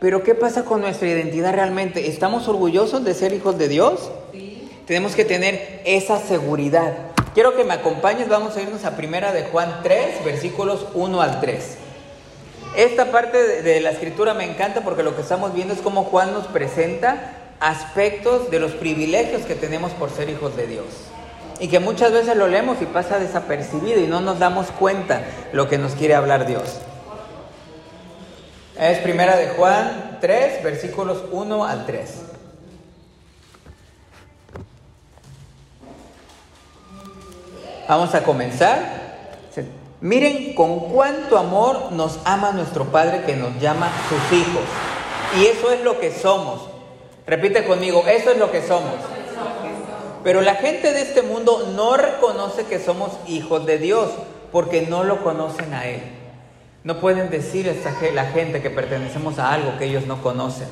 Pero 0.02 0.24
¿qué 0.24 0.36
pasa 0.36 0.66
con 0.66 0.82
nuestra 0.82 1.08
identidad 1.08 1.54
realmente? 1.54 2.10
¿Estamos 2.10 2.50
orgullosos 2.50 3.06
de 3.06 3.14
ser 3.14 3.32
hijos 3.34 3.58
de 3.58 3.70
Dios? 3.70 4.12
Sí. 4.34 4.59
Tenemos 4.90 5.16
que 5.16 5.24
tener 5.24 5.84
esa 5.86 6.18
seguridad. 6.18 6.94
Quiero 7.36 7.56
que 7.56 7.64
me 7.64 7.76
acompañes, 7.76 8.28
vamos 8.28 8.58
a 8.58 8.62
irnos 8.64 8.86
a 8.86 8.96
primera 8.96 9.32
de 9.32 9.44
Juan 9.44 9.82
3, 9.84 10.26
versículos 10.26 10.88
1 10.96 11.22
al 11.22 11.40
3. 11.40 11.78
Esta 12.76 13.12
parte 13.12 13.62
de 13.62 13.82
la 13.82 13.92
escritura 13.92 14.34
me 14.34 14.46
encanta 14.46 14.82
porque 14.82 15.04
lo 15.04 15.16
que 15.16 15.22
estamos 15.22 15.54
viendo 15.54 15.76
es 15.76 15.82
cómo 15.82 16.06
Juan 16.06 16.34
nos 16.34 16.48
presenta 16.48 17.34
aspectos 17.60 18.50
de 18.50 18.60
los 18.60 18.72
privilegios 18.72 19.44
que 19.44 19.54
tenemos 19.54 19.92
por 19.92 20.10
ser 20.10 20.28
hijos 20.28 20.58
de 20.58 20.66
Dios. 20.66 20.88
Y 21.60 21.68
que 21.68 21.78
muchas 21.78 22.12
veces 22.12 22.36
lo 22.36 22.48
leemos 22.48 22.82
y 22.82 22.88
pasa 22.88 23.20
desapercibido 23.20 24.00
y 24.00 24.08
no 24.08 24.22
nos 24.22 24.40
damos 24.40 24.72
cuenta 24.72 25.22
lo 25.54 25.70
que 25.70 25.78
nos 25.78 25.92
quiere 25.92 26.16
hablar 26.16 26.48
Dios. 26.48 26.80
Es 28.76 28.98
primera 29.02 29.38
de 29.38 29.50
Juan 29.50 30.18
3, 30.20 30.64
versículos 30.64 31.26
1 31.32 31.64
al 31.64 31.86
3. 31.86 32.29
Vamos 37.90 38.14
a 38.14 38.22
comenzar. 38.22 39.00
Miren 40.00 40.54
con 40.54 40.92
cuánto 40.92 41.40
amor 41.40 41.92
nos 41.92 42.20
ama 42.24 42.52
nuestro 42.52 42.86
Padre 42.86 43.24
que 43.26 43.36
nos 43.36 43.60
llama 43.60 43.90
sus 44.08 44.38
hijos. 44.38 44.62
Y 45.40 45.48
eso 45.48 45.72
es 45.72 45.82
lo 45.82 46.00
que 46.00 46.12
somos. 46.12 46.62
Repite 47.26 47.66
conmigo, 47.66 48.04
eso 48.08 48.30
es 48.30 48.38
lo 48.38 48.52
que 48.52 48.62
somos. 48.62 48.94
Pero 50.24 50.42
la 50.42 50.54
gente 50.54 50.94
de 50.94 51.02
este 51.02 51.24
mundo 51.24 51.72
no 51.76 51.98
reconoce 51.98 52.66
que 52.66 52.78
somos 52.78 53.10
hijos 53.28 53.66
de 53.66 53.80
Dios 53.80 54.12
porque 54.52 54.84
no 54.84 55.04
lo 55.04 55.24
conocen 55.24 55.74
a 55.74 55.88
Él. 55.88 56.04
No 56.84 57.00
pueden 57.00 57.32
decir 57.32 57.68
a 57.68 58.14
la 58.14 58.26
gente 58.26 58.62
que 58.62 58.70
pertenecemos 58.70 59.40
a 59.40 59.52
algo 59.52 59.80
que 59.80 59.86
ellos 59.86 60.06
no 60.06 60.22
conocen. 60.22 60.68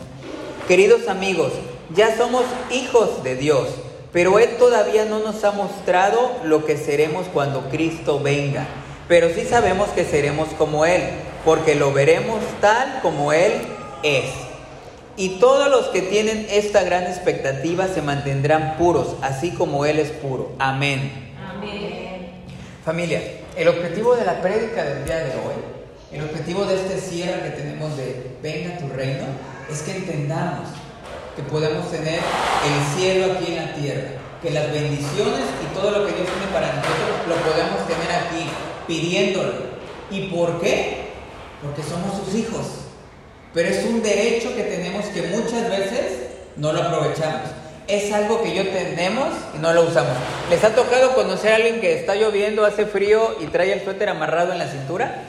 Queridos 0.68 1.08
amigos, 1.08 1.52
ya 1.96 2.16
somos 2.16 2.44
hijos 2.70 3.24
de 3.24 3.36
Dios, 3.36 3.70
pero 4.18 4.40
Él 4.40 4.58
todavía 4.58 5.06
no 5.06 5.20
nos 5.20 5.44
ha 5.44 5.52
mostrado 5.52 6.38
lo 6.44 6.66
que 6.66 6.76
seremos 6.76 7.28
cuando 7.32 7.70
Cristo 7.70 8.20
venga. 8.20 8.66
Pero 9.08 9.30
sí 9.30 9.44
sabemos 9.44 9.90
que 9.90 10.06
seremos 10.06 10.48
como 10.58 10.88
Él, 10.88 11.04
porque 11.46 11.76
lo 11.76 11.94
veremos 11.94 12.40
tal 12.60 13.00
como 13.04 13.32
Él 13.32 13.52
es. 14.02 14.32
Y 15.18 15.38
todos 15.38 15.70
los 15.70 15.90
que 15.90 16.02
tienen 16.02 16.48
esta 16.50 16.82
gran 16.82 17.04
expectativa 17.04 17.88
se 17.88 18.02
mantendrán 18.02 18.76
puros, 18.80 19.18
así 19.22 19.52
como 19.52 19.86
Él 19.86 20.00
es 20.00 20.10
puro. 20.10 20.52
Amén. 20.58 21.36
Amén. 21.56 22.32
Familia, 22.84 23.22
el 23.56 23.68
objetivo 23.68 24.16
de 24.16 24.26
la 24.26 24.42
prédica 24.42 24.84
del 24.84 25.06
día 25.06 25.18
de 25.18 25.34
hoy, 25.34 25.62
el 26.12 26.24
objetivo 26.24 26.66
de 26.66 26.74
este 26.74 27.00
cierre 27.02 27.44
que 27.44 27.50
tenemos 27.52 27.96
de 27.96 28.32
Venga 28.42 28.80
tu 28.80 28.88
reino, 28.88 29.26
es 29.72 29.84
que 29.84 29.92
entendamos 29.92 30.70
que 31.38 31.44
podemos 31.44 31.90
tener 31.92 32.16
el 32.20 32.98
cielo 32.98 33.34
aquí 33.34 33.54
en 33.54 33.56
la 33.64 33.74
tierra, 33.76 34.10
que 34.42 34.50
las 34.50 34.72
bendiciones 34.72 35.46
y 35.62 35.76
todo 35.76 35.92
lo 35.92 36.08
que 36.08 36.14
Dios 36.14 36.28
tiene 36.28 36.52
para 36.52 36.68
nosotros 36.74 37.28
lo 37.30 37.36
podemos 37.36 37.88
tener 37.88 38.12
aquí, 38.12 38.50
pidiéndolo. 38.88 39.54
¿Y 40.10 40.30
por 40.30 40.60
qué? 40.60 41.10
Porque 41.62 41.84
somos 41.84 42.18
sus 42.18 42.34
hijos. 42.34 42.66
Pero 43.54 43.70
es 43.70 43.86
un 43.86 44.02
derecho 44.02 44.56
que 44.56 44.64
tenemos 44.64 45.06
que 45.06 45.22
muchas 45.28 45.70
veces 45.70 46.28
no 46.56 46.74
lo 46.74 46.82
aprovechamos. 46.82 47.52
Es 47.88 48.12
algo 48.12 48.42
que 48.42 48.56
yo 48.56 48.68
tenemos 48.70 49.30
y 49.56 49.60
no 49.60 49.74
lo 49.74 49.84
usamos. 49.84 50.18
¿Les 50.50 50.64
ha 50.64 50.74
tocado 50.74 51.14
conocer 51.14 51.54
a 51.54 51.56
alguien 51.58 51.80
que 51.80 52.00
está 52.00 52.16
lloviendo, 52.16 52.66
hace 52.66 52.88
frío 52.88 53.36
y 53.40 53.46
trae 53.46 53.74
el 53.74 53.84
suéter 53.84 54.10
amarrado 54.10 54.54
en 54.54 54.58
la 54.58 54.68
cintura? 54.68 55.24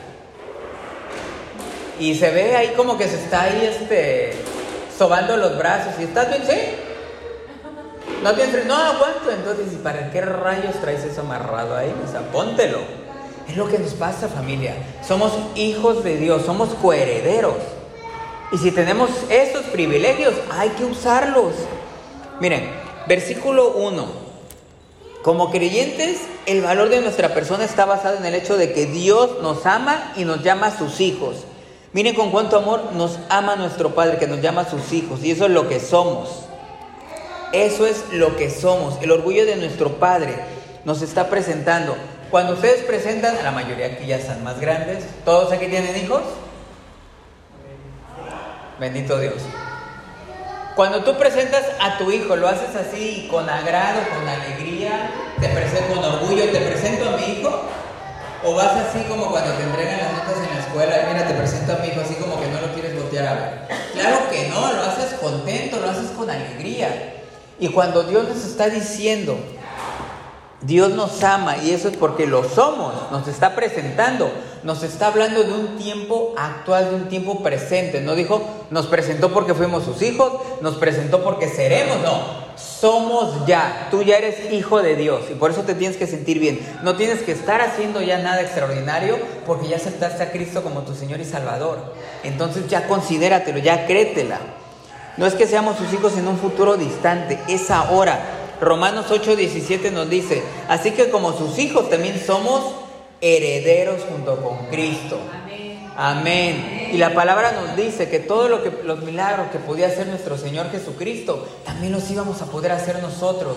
Y 2.00 2.14
se 2.14 2.30
ve 2.30 2.56
ahí 2.56 2.72
como 2.76 2.96
que 2.96 3.06
se 3.08 3.16
está 3.16 3.42
ahí 3.42 3.68
este 3.70 4.32
sobando 4.98 5.36
los 5.36 5.56
brazos 5.56 5.94
y 6.00 6.04
estás 6.04 6.28
bien, 6.28 6.42
sí. 6.44 6.58
No 8.22 8.34
tienes 8.34 8.66
no 8.66 8.74
aguanto, 8.74 9.30
entonces, 9.30 9.72
¿y 9.72 9.76
para 9.76 10.10
qué 10.10 10.20
rayos 10.20 10.74
traes 10.80 11.04
eso 11.04 11.20
amarrado 11.20 11.76
ahí? 11.76 11.94
O 12.06 12.10
sea, 12.10 12.20
póntelo. 12.32 12.78
Es 13.48 13.56
lo 13.56 13.68
que 13.68 13.78
nos 13.78 13.94
pasa, 13.94 14.28
familia. 14.28 14.74
Somos 15.06 15.32
hijos 15.54 16.02
de 16.02 16.16
Dios, 16.16 16.42
somos 16.44 16.70
coherederos. 16.82 17.56
Y 18.50 18.58
si 18.58 18.72
tenemos 18.72 19.10
estos 19.30 19.66
privilegios, 19.66 20.34
hay 20.50 20.70
que 20.70 20.84
usarlos. 20.84 21.54
Miren, 22.40 22.68
versículo 23.06 23.74
1. 23.74 24.28
Como 25.22 25.50
creyentes, 25.50 26.18
el 26.46 26.62
valor 26.62 26.88
de 26.88 27.00
nuestra 27.00 27.34
persona 27.34 27.64
está 27.64 27.84
basado 27.84 28.16
en 28.16 28.26
el 28.26 28.34
hecho 28.34 28.56
de 28.56 28.72
que 28.72 28.86
Dios 28.86 29.42
nos 29.42 29.64
ama 29.64 30.12
y 30.16 30.24
nos 30.24 30.42
llama 30.42 30.68
a 30.68 30.78
sus 30.78 31.00
hijos. 31.00 31.44
Miren 31.92 32.14
con 32.14 32.30
cuánto 32.30 32.58
amor 32.58 32.92
nos 32.92 33.18
ama 33.30 33.56
nuestro 33.56 33.94
Padre, 33.94 34.18
que 34.18 34.26
nos 34.26 34.40
llama 34.40 34.62
a 34.62 34.70
sus 34.70 34.92
hijos. 34.92 35.24
Y 35.24 35.30
eso 35.30 35.46
es 35.46 35.50
lo 35.50 35.68
que 35.68 35.80
somos. 35.80 36.44
Eso 37.52 37.86
es 37.86 38.12
lo 38.12 38.36
que 38.36 38.50
somos. 38.50 39.00
El 39.00 39.10
orgullo 39.10 39.46
de 39.46 39.56
nuestro 39.56 39.94
Padre 39.94 40.36
nos 40.84 41.00
está 41.00 41.28
presentando. 41.28 41.96
Cuando 42.30 42.54
ustedes 42.54 42.82
presentan, 42.82 43.36
la 43.42 43.52
mayoría 43.52 43.86
aquí 43.86 44.06
ya 44.06 44.16
están 44.16 44.44
más 44.44 44.60
grandes, 44.60 45.04
¿todos 45.24 45.50
aquí 45.50 45.66
tienen 45.66 45.96
hijos? 45.96 46.22
Bendito 48.78 49.18
Dios. 49.18 49.42
Cuando 50.76 51.02
tú 51.02 51.16
presentas 51.18 51.64
a 51.80 51.98
tu 51.98 52.12
hijo, 52.12 52.36
lo 52.36 52.46
haces 52.46 52.76
así 52.76 53.26
con 53.30 53.48
agrado, 53.48 54.00
con 54.14 54.28
alegría, 54.28 55.10
te 55.40 55.48
presento 55.48 55.94
con 55.94 56.04
orgullo, 56.04 56.44
te 56.50 56.60
presento 56.60 57.08
a 57.08 57.16
mi 57.16 57.32
hijo, 57.32 57.62
o 58.44 58.54
vas 58.54 58.76
así 58.76 59.04
como 59.08 59.30
cuando 59.30 59.52
te 59.52 59.62
entregan 59.64 59.98
las 59.98 60.12
notas 60.12 60.36
en 60.36 60.54
la 60.54 60.60
escuela, 60.60 61.02
y 61.02 61.12
mira, 61.12 61.26
te 61.26 61.34
presento 61.34 61.72
a 61.72 61.76
mi 61.76 61.88
hijo 61.88 62.00
así 62.00 62.14
como 62.14 62.40
que 62.40 62.48
no 62.48 62.60
lo 62.60 62.72
quieres 62.72 62.94
voltear 62.94 63.26
a. 63.26 63.68
Claro 63.92 64.30
que 64.30 64.48
no, 64.48 64.72
lo 64.72 64.82
haces 64.82 65.18
contento, 65.20 65.80
lo 65.80 65.90
haces 65.90 66.10
con 66.10 66.30
alegría. 66.30 67.24
Y 67.58 67.68
cuando 67.68 68.04
Dios 68.04 68.28
nos 68.28 68.44
está 68.44 68.68
diciendo, 68.68 69.36
Dios 70.60 70.90
nos 70.90 71.22
ama 71.22 71.56
y 71.58 71.70
eso 71.70 71.88
es 71.88 71.96
porque 71.96 72.26
lo 72.26 72.48
somos, 72.48 72.94
nos 73.10 73.26
está 73.28 73.54
presentando, 73.54 74.30
nos 74.62 74.82
está 74.82 75.08
hablando 75.08 75.42
de 75.42 75.52
un 75.52 75.76
tiempo 75.76 76.34
actual, 76.36 76.90
de 76.90 76.94
un 76.96 77.08
tiempo 77.08 77.42
presente. 77.42 78.00
No 78.00 78.14
dijo, 78.14 78.42
nos 78.70 78.86
presentó 78.86 79.32
porque 79.32 79.54
fuimos 79.54 79.84
sus 79.84 80.02
hijos, 80.02 80.32
nos 80.60 80.76
presentó 80.76 81.22
porque 81.22 81.48
seremos, 81.48 81.98
no, 82.02 82.47
somos 82.58 83.46
ya, 83.46 83.88
tú 83.90 84.02
ya 84.02 84.16
eres 84.16 84.52
hijo 84.52 84.82
de 84.82 84.96
Dios 84.96 85.22
y 85.30 85.34
por 85.34 85.50
eso 85.50 85.62
te 85.62 85.74
tienes 85.74 85.96
que 85.96 86.06
sentir 86.06 86.38
bien. 86.38 86.60
No 86.82 86.96
tienes 86.96 87.20
que 87.22 87.32
estar 87.32 87.60
haciendo 87.60 88.02
ya 88.02 88.18
nada 88.18 88.42
extraordinario 88.42 89.18
porque 89.46 89.68
ya 89.68 89.76
aceptaste 89.76 90.22
a 90.22 90.30
Cristo 90.30 90.62
como 90.62 90.82
tu 90.82 90.94
Señor 90.94 91.20
y 91.20 91.24
Salvador. 91.24 91.94
Entonces 92.24 92.68
ya 92.68 92.86
considératelo, 92.86 93.58
ya 93.58 93.86
créetela. 93.86 94.38
No 95.16 95.26
es 95.26 95.34
que 95.34 95.46
seamos 95.46 95.76
sus 95.76 95.92
hijos 95.92 96.16
en 96.16 96.28
un 96.28 96.38
futuro 96.38 96.76
distante, 96.76 97.38
es 97.48 97.70
ahora. 97.70 98.20
Romanos 98.60 99.06
8:17 99.10 99.90
nos 99.92 100.08
dice, 100.08 100.42
así 100.68 100.92
que 100.92 101.10
como 101.10 101.32
sus 101.32 101.58
hijos 101.58 101.90
también 101.90 102.20
somos 102.24 102.64
herederos 103.20 104.02
junto 104.08 104.36
con 104.42 104.66
Cristo. 104.70 105.18
Amén. 105.32 105.67
Y 106.92 106.96
la 106.96 107.12
palabra 107.12 107.50
nos 107.50 107.74
dice 107.74 108.08
que 108.08 108.20
todos 108.20 108.48
lo 108.48 108.62
que, 108.62 108.70
los 108.84 109.00
milagros 109.02 109.48
que 109.50 109.58
podía 109.58 109.88
hacer 109.88 110.06
nuestro 110.06 110.38
Señor 110.38 110.70
Jesucristo, 110.70 111.48
también 111.64 111.92
los 111.92 112.08
íbamos 112.08 112.40
a 112.40 112.46
poder 112.46 112.70
hacer 112.70 113.02
nosotros. 113.02 113.56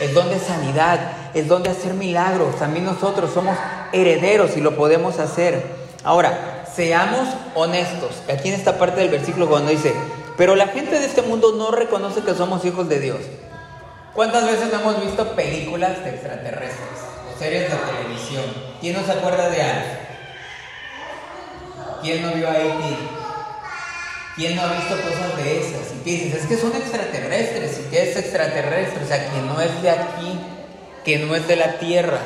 El 0.00 0.14
don 0.14 0.28
de 0.28 0.38
sanidad, 0.38 1.00
el 1.34 1.48
don 1.48 1.64
de 1.64 1.70
hacer 1.70 1.94
milagros, 1.94 2.56
también 2.60 2.84
nosotros 2.84 3.32
somos 3.34 3.56
herederos 3.92 4.56
y 4.56 4.60
lo 4.60 4.76
podemos 4.76 5.18
hacer. 5.18 5.64
Ahora, 6.04 6.64
seamos 6.72 7.28
honestos. 7.56 8.22
Aquí 8.32 8.50
en 8.50 8.54
esta 8.54 8.78
parte 8.78 9.00
del 9.00 9.10
versículo 9.10 9.48
cuando 9.48 9.72
dice, 9.72 9.92
pero 10.36 10.54
la 10.54 10.68
gente 10.68 10.96
de 10.96 11.06
este 11.06 11.22
mundo 11.22 11.56
no 11.56 11.72
reconoce 11.72 12.20
que 12.20 12.34
somos 12.34 12.64
hijos 12.64 12.88
de 12.88 13.00
Dios. 13.00 13.18
¿Cuántas 14.14 14.44
veces 14.44 14.72
hemos 14.72 15.00
visto 15.02 15.34
películas 15.34 16.04
de 16.04 16.10
extraterrestres 16.10 17.00
o 17.34 17.36
series 17.36 17.62
de 17.62 17.76
televisión? 17.76 18.44
¿Quién 18.80 18.94
no 18.94 19.04
se 19.04 19.10
acuerda 19.10 19.50
de 19.50 19.60
Alf? 19.60 19.99
¿Quién 22.02 22.22
no 22.22 22.32
vio 22.32 22.48
a 22.48 22.58
E.T.? 22.58 22.96
¿Quién 24.36 24.56
no 24.56 24.62
ha 24.62 24.72
visto 24.72 24.96
cosas 24.96 25.36
de 25.36 25.60
esas? 25.60 25.92
Y 26.04 26.10
dices, 26.10 26.42
es 26.42 26.46
que 26.46 26.56
son 26.56 26.74
extraterrestres. 26.74 27.80
¿Y 27.80 27.90
qué 27.90 28.10
es 28.10 28.16
extraterrestre? 28.16 29.04
O 29.04 29.06
sea, 29.06 29.30
que 29.30 29.42
no 29.42 29.60
es 29.60 29.82
de 29.82 29.90
aquí, 29.90 30.40
que 31.04 31.18
no 31.18 31.34
es 31.34 31.46
de 31.46 31.56
la 31.56 31.78
Tierra. 31.78 32.20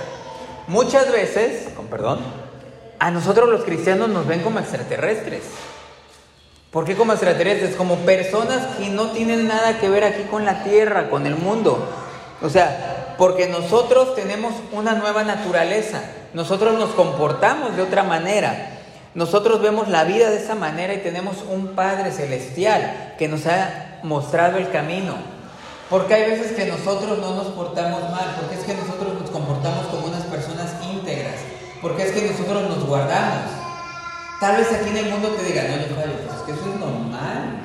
Muchas 0.68 1.10
veces, 1.10 1.68
con 1.74 1.86
perdón, 1.88 2.20
a 2.98 3.10
nosotros 3.10 3.48
los 3.48 3.64
cristianos 3.64 4.08
nos 4.08 4.26
ven 4.26 4.42
como 4.42 4.60
extraterrestres. 4.60 5.42
¿Por 6.70 6.84
qué 6.84 6.96
como 6.96 7.12
extraterrestres? 7.12 7.76
Como 7.76 7.96
personas 7.98 8.76
que 8.78 8.88
no 8.88 9.10
tienen 9.10 9.46
nada 9.46 9.78
que 9.78 9.88
ver 9.88 10.04
aquí 10.04 10.22
con 10.30 10.44
la 10.44 10.64
tierra, 10.64 11.10
con 11.10 11.26
el 11.26 11.36
mundo. 11.36 11.88
O 12.42 12.48
sea, 12.48 13.14
porque 13.18 13.46
nosotros 13.48 14.14
tenemos 14.14 14.54
una 14.72 14.94
nueva 14.94 15.22
naturaleza. 15.24 16.02
Nosotros 16.32 16.78
nos 16.78 16.90
comportamos 16.90 17.76
de 17.76 17.82
otra 17.82 18.02
manera. 18.02 18.73
Nosotros 19.14 19.62
vemos 19.62 19.88
la 19.88 20.02
vida 20.02 20.30
de 20.30 20.38
esa 20.38 20.56
manera 20.56 20.92
y 20.92 20.98
tenemos 20.98 21.44
un 21.48 21.68
Padre 21.68 22.10
celestial 22.10 23.14
que 23.16 23.28
nos 23.28 23.46
ha 23.46 24.00
mostrado 24.02 24.58
el 24.58 24.70
camino. 24.72 25.14
Porque 25.88 26.14
hay 26.14 26.30
veces 26.30 26.52
que 26.52 26.66
nosotros 26.66 27.18
no 27.18 27.36
nos 27.36 27.48
portamos 27.48 28.10
mal, 28.10 28.34
porque 28.40 28.56
es 28.56 28.62
que 28.62 28.74
nosotros 28.74 29.14
nos 29.20 29.30
comportamos 29.30 29.86
como 29.86 30.06
unas 30.06 30.24
personas 30.24 30.72
íntegras, 30.82 31.36
porque 31.80 32.02
es 32.02 32.10
que 32.10 32.28
nosotros 32.28 32.68
nos 32.68 32.84
guardamos. 32.86 33.52
Tal 34.40 34.56
vez 34.56 34.72
aquí 34.72 34.90
en 34.90 34.96
el 34.96 35.10
mundo 35.10 35.28
te 35.28 35.44
digan, 35.44 35.66
oye, 35.66 35.94
Fabio, 35.94 36.16
pues 36.26 36.36
es 36.36 36.42
que 36.42 36.52
eso 36.52 36.74
es 36.74 36.80
normal. 36.80 37.60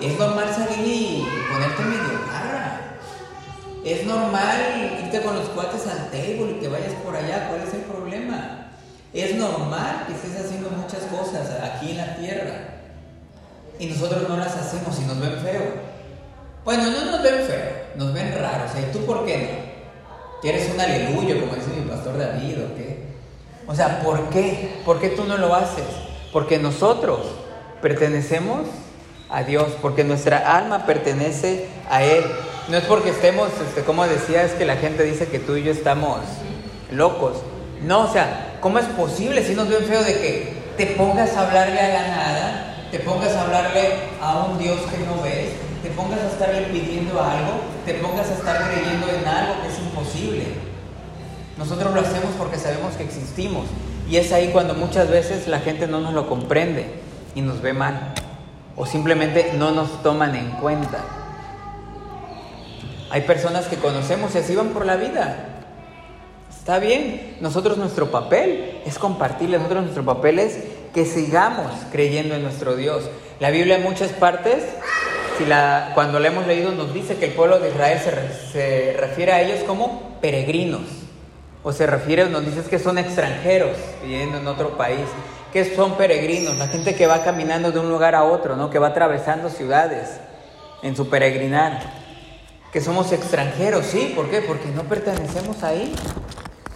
Es 0.00 0.18
normal 0.18 0.54
salir 0.54 0.86
y 0.86 1.26
ponerte 1.50 1.82
medio 1.82 2.20
garra. 2.30 2.80
Es 3.84 4.06
normal 4.06 5.00
irte 5.02 5.22
con 5.22 5.34
los 5.34 5.48
cuates 5.48 5.86
al 5.88 6.10
table 6.10 6.52
y 6.56 6.60
que 6.60 6.68
vayas 6.68 6.92
por 7.04 7.16
allá. 7.16 7.48
¿Cuál 7.48 7.62
es 7.62 7.74
el 7.74 7.80
problema? 7.80 8.65
Es 9.16 9.34
normal 9.34 10.04
que 10.06 10.12
estés 10.12 10.44
haciendo 10.44 10.68
muchas 10.68 11.00
cosas 11.04 11.48
aquí 11.62 11.92
en 11.92 11.96
la 11.96 12.16
tierra. 12.16 12.52
Y 13.78 13.86
nosotros 13.86 14.28
no 14.28 14.36
las 14.36 14.54
hacemos 14.54 14.94
y 15.00 15.06
nos 15.06 15.18
ven 15.18 15.38
feo. 15.42 15.62
Bueno, 16.66 16.90
no 16.90 17.12
nos 17.12 17.22
ven 17.22 17.46
feo, 17.46 17.70
nos 17.96 18.12
ven 18.12 18.34
raros. 18.38 18.72
¿Y 18.78 18.92
tú 18.92 19.06
por 19.06 19.24
qué 19.24 19.38
no? 19.38 20.42
¿Que 20.42 20.50
eres 20.50 20.70
un 20.70 20.78
aleluyo, 20.78 21.40
como 21.40 21.54
dice 21.54 21.70
mi 21.70 21.88
pastor 21.88 22.18
David 22.18 22.58
o 22.62 22.76
qué? 22.76 23.06
O 23.66 23.74
sea, 23.74 24.02
¿por 24.02 24.28
qué? 24.28 24.82
¿Por 24.84 25.00
qué 25.00 25.08
tú 25.08 25.24
no 25.24 25.38
lo 25.38 25.54
haces? 25.54 25.86
Porque 26.30 26.58
nosotros 26.58 27.20
pertenecemos 27.80 28.66
a 29.30 29.44
Dios, 29.44 29.68
porque 29.80 30.04
nuestra 30.04 30.58
alma 30.58 30.84
pertenece 30.84 31.68
a 31.88 32.02
Él. 32.02 32.22
No 32.68 32.76
es 32.76 32.84
porque 32.84 33.10
estemos, 33.10 33.48
este, 33.66 33.82
como 33.82 34.06
decía, 34.06 34.42
es 34.42 34.52
que 34.52 34.66
la 34.66 34.76
gente 34.76 35.04
dice 35.04 35.28
que 35.28 35.38
tú 35.38 35.56
y 35.56 35.62
yo 35.62 35.72
estamos 35.72 36.20
locos. 36.90 37.38
No, 37.82 38.02
o 38.02 38.12
sea, 38.12 38.45
¿cómo 38.60 38.78
es 38.78 38.86
posible 38.86 39.42
si 39.42 39.54
nos 39.54 39.68
ven 39.68 39.84
feo 39.84 40.02
de 40.02 40.14
que 40.14 40.56
te 40.76 40.86
pongas 40.88 41.36
a 41.36 41.46
hablarle 41.46 41.80
a 41.80 41.88
la 41.88 42.08
nada, 42.08 42.76
te 42.90 42.98
pongas 43.00 43.32
a 43.32 43.42
hablarle 43.42 43.94
a 44.20 44.44
un 44.44 44.58
Dios 44.58 44.78
que 44.90 44.98
no 45.04 45.22
ves, 45.22 45.52
te 45.82 45.90
pongas 45.90 46.20
a 46.20 46.26
estarle 46.28 46.62
pidiendo 46.62 47.20
algo, 47.22 47.60
te 47.84 47.94
pongas 47.94 48.28
a 48.30 48.34
estar 48.34 48.70
creyendo 48.70 49.06
en 49.08 49.26
algo 49.26 49.62
que 49.62 49.68
es 49.68 49.78
imposible? 49.78 50.44
Nosotros 51.56 51.94
lo 51.94 52.00
hacemos 52.00 52.30
porque 52.38 52.58
sabemos 52.58 52.94
que 52.96 53.04
existimos. 53.04 53.66
Y 54.08 54.18
es 54.18 54.32
ahí 54.32 54.50
cuando 54.52 54.74
muchas 54.74 55.08
veces 55.10 55.48
la 55.48 55.60
gente 55.60 55.86
no 55.86 56.00
nos 56.00 56.12
lo 56.12 56.28
comprende 56.28 56.86
y 57.34 57.40
nos 57.40 57.62
ve 57.62 57.72
mal. 57.72 58.14
O 58.76 58.84
simplemente 58.84 59.52
no 59.56 59.70
nos 59.70 60.02
toman 60.02 60.36
en 60.36 60.50
cuenta. 60.52 60.98
Hay 63.10 63.22
personas 63.22 63.66
que 63.66 63.76
conocemos 63.76 64.34
y 64.34 64.38
así 64.38 64.54
van 64.54 64.68
por 64.68 64.84
la 64.84 64.96
vida. 64.96 65.55
Está 66.66 66.80
bien. 66.80 67.36
Nosotros 67.40 67.78
nuestro 67.78 68.10
papel 68.10 68.80
es 68.84 68.98
compartirle. 68.98 69.56
Nosotros 69.56 69.84
nuestro 69.84 70.04
papel 70.04 70.40
es 70.40 70.58
que 70.92 71.06
sigamos 71.06 71.70
creyendo 71.92 72.34
en 72.34 72.42
nuestro 72.42 72.74
Dios. 72.74 73.04
La 73.38 73.50
Biblia 73.50 73.76
en 73.76 73.84
muchas 73.84 74.10
partes, 74.10 74.64
cuando 75.94 76.18
la 76.18 76.26
hemos 76.26 76.44
leído, 76.44 76.72
nos 76.72 76.92
dice 76.92 77.18
que 77.18 77.26
el 77.26 77.34
pueblo 77.34 77.60
de 77.60 77.68
Israel 77.68 78.00
se, 78.50 78.96
refiere 78.98 79.30
a 79.30 79.42
ellos 79.42 79.60
como 79.62 80.18
peregrinos 80.20 80.80
o 81.62 81.70
se 81.70 81.86
refiere, 81.86 82.28
nos 82.28 82.44
dices 82.44 82.66
que 82.66 82.80
son 82.80 82.98
extranjeros 82.98 83.76
viviendo 84.02 84.38
en 84.38 84.48
otro 84.48 84.76
país, 84.76 85.06
que 85.52 85.72
son 85.76 85.96
peregrinos, 85.96 86.56
la 86.56 86.66
gente 86.66 86.96
que 86.96 87.06
va 87.06 87.22
caminando 87.22 87.70
de 87.70 87.78
un 87.78 87.90
lugar 87.90 88.16
a 88.16 88.24
otro, 88.24 88.56
¿no? 88.56 88.70
que 88.70 88.80
va 88.80 88.88
atravesando 88.88 89.50
ciudades 89.50 90.18
en 90.82 90.96
su 90.96 91.08
peregrinar, 91.08 91.80
que 92.72 92.80
somos 92.80 93.12
extranjeros, 93.12 93.86
¿sí? 93.86 94.12
¿Por 94.16 94.28
qué? 94.28 94.40
Porque 94.40 94.66
no 94.74 94.82
pertenecemos 94.82 95.62
ahí. 95.62 95.94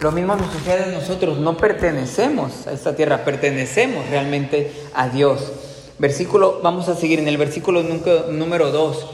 Lo 0.01 0.13
mismo 0.13 0.35
nos 0.35 0.51
sucede 0.51 0.85
a 0.85 0.87
nosotros, 0.87 1.37
no 1.39 1.59
pertenecemos 1.59 2.67
a 2.67 2.73
esta 2.73 2.97
tierra, 2.97 3.23
pertenecemos 3.23 4.09
realmente 4.09 4.73
a 4.95 5.11
Dios. 5.11 5.53
Versículo, 5.99 6.61
vamos 6.63 6.89
a 6.89 6.95
seguir 6.95 7.19
en 7.19 7.29
el 7.29 7.37
versículo 7.37 7.83
número 7.83 8.71
2. 8.71 9.07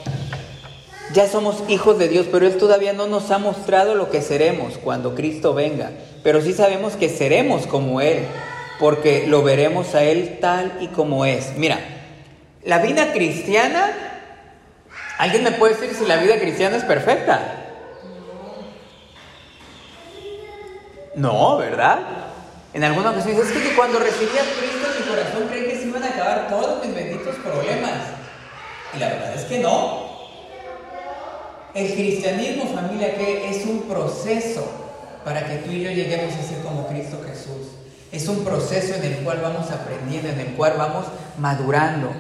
Ya 1.13 1.27
somos 1.27 1.65
hijos 1.67 1.99
de 1.99 2.07
Dios, 2.09 2.27
pero 2.31 2.47
Él 2.47 2.57
todavía 2.57 2.93
no 2.93 3.09
nos 3.09 3.33
ha 3.33 3.39
mostrado 3.39 3.97
lo 3.97 4.11
que 4.11 4.23
seremos 4.23 4.79
cuando 4.79 5.17
Cristo 5.17 5.55
venga. 5.55 5.91
Pero 6.23 6.41
sí 6.41 6.53
sabemos 6.53 6.95
que 6.95 7.09
seremos 7.09 7.67
como 7.67 8.01
Él, 8.01 8.21
porque 8.79 9.27
lo 9.27 9.43
veremos 9.43 9.97
a 9.97 10.05
Él 10.05 10.39
tal 10.41 10.79
y 10.81 10.87
como 10.87 11.25
es. 11.25 11.57
Mira, 11.57 11.81
la 12.65 12.79
vida 12.79 13.13
cristiana, 13.13 13.93
¿alguien 15.19 15.43
me 15.43 15.51
puede 15.51 15.75
decir 15.75 15.97
si 15.97 16.07
la 16.07 16.19
vida 16.19 16.39
cristiana 16.39 16.77
es 16.77 16.85
perfecta? 16.85 17.66
No, 21.17 21.57
¿verdad? 21.57 21.99
En 22.75 22.85
alguna 22.85 23.11
ocasión 23.11 23.37
es 23.41 23.51
que 23.51 23.75
cuando 23.75 23.99
recibí 23.99 24.37
a 24.37 24.43
Cristo 24.43 24.87
mi 25.01 25.07
corazón 25.07 25.49
creí 25.49 25.65
que 25.65 25.79
se 25.79 25.89
iban 25.89 26.03
a 26.03 26.09
acabar 26.09 26.47
todos 26.49 26.85
mis 26.85 26.95
benditos 26.95 27.35
problemas. 27.37 27.93
Y 28.95 28.99
la 28.99 29.09
verdad 29.09 29.35
es 29.35 29.45
que 29.45 29.61
no. 29.61 30.07
El 31.75 31.93
cristianismo, 31.95 32.67
familia, 32.75 33.15
que 33.17 33.49
es 33.49 33.65
un 33.65 33.89
proceso 33.89 34.71
para 35.25 35.47
que 35.47 35.57
tú 35.57 35.71
y 35.71 35.85
yo 35.85 35.91
lleguemos 35.91 36.35
a 36.35 36.43
ser 36.43 36.61
como 36.63 36.87
Cristo 36.87 37.19
Jesús. 37.27 37.69
Es 38.13 38.29
un 38.29 38.45
proceso 38.45 38.95
en 38.95 39.05
el 39.05 39.17
cual 39.25 39.41
vamos 39.43 39.71
aprendiendo, 39.71 40.29
en 40.29 40.41
el 40.41 40.49
cual 40.49 40.75
vamos 40.77 41.07
madurando. 41.39 42.13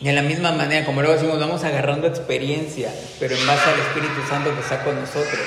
En 0.00 0.14
la 0.14 0.22
misma 0.22 0.52
manera, 0.52 0.86
como 0.86 1.00
luego 1.00 1.14
decimos, 1.16 1.40
vamos 1.40 1.64
agarrando 1.64 2.06
experiencia, 2.06 2.92
pero 3.18 3.34
en 3.34 3.44
base 3.44 3.70
al 3.70 3.80
Espíritu 3.80 4.20
Santo 4.28 4.54
que 4.54 4.60
está 4.60 4.84
con 4.84 5.00
nosotros. 5.00 5.40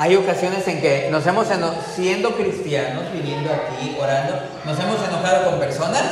Hay 0.00 0.14
ocasiones 0.14 0.66
en 0.68 0.80
que 0.80 1.08
nos 1.10 1.26
hemos, 1.26 1.48
siendo 1.92 2.36
cristianos, 2.36 3.12
viviendo 3.12 3.50
aquí, 3.52 3.96
orando, 4.00 4.40
nos 4.64 4.78
hemos 4.78 4.96
enojado 5.02 5.50
con 5.50 5.58
personas. 5.58 6.04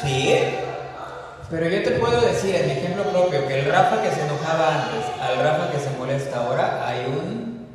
Sí. 0.00 0.32
Pero 1.50 1.68
yo 1.68 1.82
te 1.82 1.90
puedo 1.90 2.20
decir, 2.20 2.54
en 2.54 2.66
mi 2.66 2.72
ejemplo 2.74 3.02
propio, 3.10 3.48
que 3.48 3.58
el 3.58 3.64
Rafa 3.66 4.00
que 4.00 4.12
se 4.12 4.22
enojaba 4.22 4.84
antes, 4.84 5.04
al 5.20 5.42
Rafa 5.42 5.72
que 5.72 5.78
se 5.80 5.90
molesta 5.98 6.44
ahora, 6.44 6.86
hay 6.86 7.06
un 7.06 7.66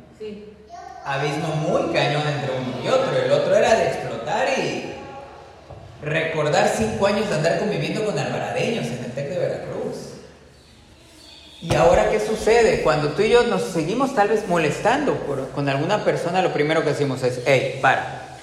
abismo 1.04 1.48
muy 1.48 1.92
cañón 1.92 2.22
entre 2.26 2.50
uno 2.56 2.82
y 2.82 2.88
otro. 2.88 3.18
El 3.18 3.30
otro 3.30 3.54
era 3.54 3.74
de 3.74 3.88
explotar 3.88 4.48
y 4.58 4.94
recordar 6.02 6.72
cinco 6.74 7.06
años 7.06 7.28
de 7.28 7.34
andar 7.34 7.58
conviviendo 7.58 8.02
con 8.02 8.18
alvaradeños 8.18 8.86
en 8.86 9.04
el 9.04 9.12
TEC 9.12 9.28
de 9.28 9.38
Veracruz. 9.38 9.77
Y 11.60 11.74
ahora, 11.74 12.08
¿qué 12.10 12.20
sucede? 12.20 12.82
Cuando 12.82 13.08
tú 13.10 13.22
y 13.22 13.30
yo 13.30 13.42
nos 13.44 13.62
seguimos 13.62 14.14
tal 14.14 14.28
vez 14.28 14.46
molestando 14.46 15.16
con 15.54 15.68
alguna 15.68 16.04
persona, 16.04 16.40
lo 16.40 16.52
primero 16.52 16.82
que 16.82 16.90
decimos 16.90 17.22
es, 17.22 17.40
hey, 17.46 17.80
para. 17.82 18.38